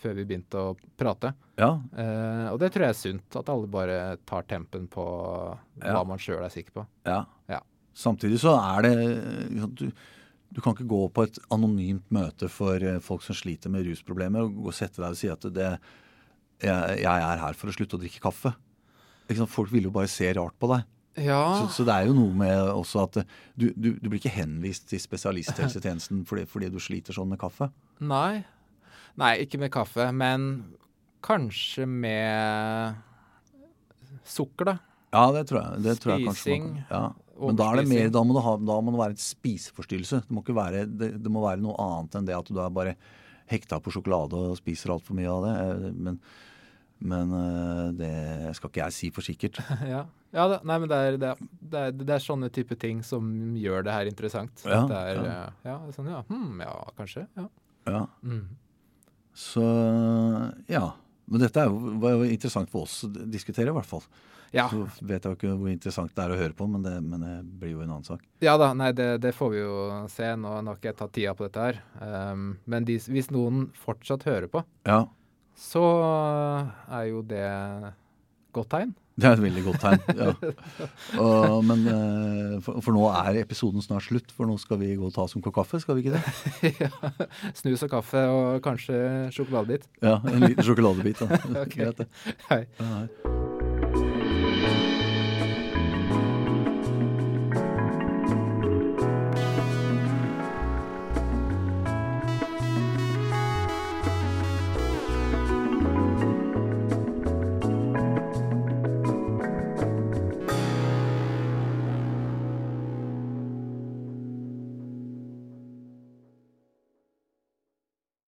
[0.00, 1.32] før vi begynte å prate.
[1.58, 1.72] ja.
[1.98, 5.02] Eh, og det tror jeg er sunt, at alle bare tar tempen på
[5.82, 5.96] Ja.
[5.96, 6.86] hva man sjøl er sikker på.
[7.10, 7.24] Ja.
[7.50, 7.58] Ja.
[7.92, 9.90] Samtidig så er det du,
[10.54, 14.46] du kan ikke gå på et anonymt møte for eh, folk som sliter med rusproblemer,
[14.46, 15.72] og sette deg og si at det,
[16.62, 18.54] jeg, jeg er her for å slutte å drikke kaffe.
[19.50, 20.86] Folk vil jo bare se rart på deg.
[21.18, 23.16] Ja, Så, så det er jo noe med også at
[23.58, 27.70] du, du, du blir ikke henvist til spesialisthelsetjenesten fordi, fordi du sliter sånn med kaffe.
[27.98, 28.44] Nei.
[29.18, 30.52] Nei, ikke med kaffe, men
[31.26, 33.00] kanskje med
[34.24, 34.76] sukker, da.
[35.10, 36.70] Ja, det tror jeg, det tror jeg Spising.
[36.86, 37.08] Ja.
[37.40, 40.22] Men da er det mer, da må det, ha, da må det være en spiseforstyrrelse.
[40.28, 42.74] Det må, ikke være, det, det må være noe annet enn det at du er
[42.76, 42.94] bare
[43.50, 45.56] hekta på sjokolade og spiser altfor mye av det.
[45.64, 46.20] Eh, Men,
[47.00, 49.60] men eh, det skal ikke jeg si for sikkert.
[49.94, 50.04] ja,
[50.36, 53.30] ja det, nei, men det er, det, er, det, er, det sånne type ting som
[53.56, 54.64] gjør det her interessant.
[54.66, 55.36] Ja, det er, ja.
[55.64, 55.76] ja.
[55.76, 56.24] Ja, sånn, ja.
[56.28, 57.26] Hmm, ja, kanskje.
[57.40, 57.46] Ja.
[57.88, 58.02] Ja.
[58.22, 58.44] Mm.
[59.40, 59.64] Så
[60.68, 60.90] ja.
[61.30, 64.02] Men dette er jo, var jo interessant for oss å diskutere, i hvert fall.
[64.50, 64.64] ja.
[64.70, 67.34] Så vet jeg ikke hvor interessant det er å høre på, men det, men det
[67.60, 68.24] blir jo en annen sak.
[68.42, 69.76] Ja da, nei, det, det får vi jo
[70.10, 70.32] se.
[70.36, 71.80] Nå har ikke jeg tatt tida på dette her.
[72.02, 75.04] Um, men de, hvis noen fortsatt hører på, Ja,
[75.60, 75.84] så
[76.90, 77.46] er jo det
[78.56, 78.94] godt tegn.
[79.20, 80.02] Det er et veldig godt tegn.
[80.16, 80.32] Ja.
[81.20, 85.10] Og, men eh, for, for nå er episoden snart slutt, for nå skal vi gå
[85.10, 86.74] og ta oss en kopp kaffe, skal vi ikke det?
[86.84, 86.90] ja.
[87.58, 89.00] Snus og kaffe og kanskje
[89.36, 89.88] sjokoladebit.
[90.04, 91.24] Ja, en liten sjokoladebit.
[91.24, 91.40] Da.
[91.60, 91.74] Ok.
[91.76, 92.36] Greit, det.
[92.48, 92.62] Hei.
[92.80, 93.59] Hei.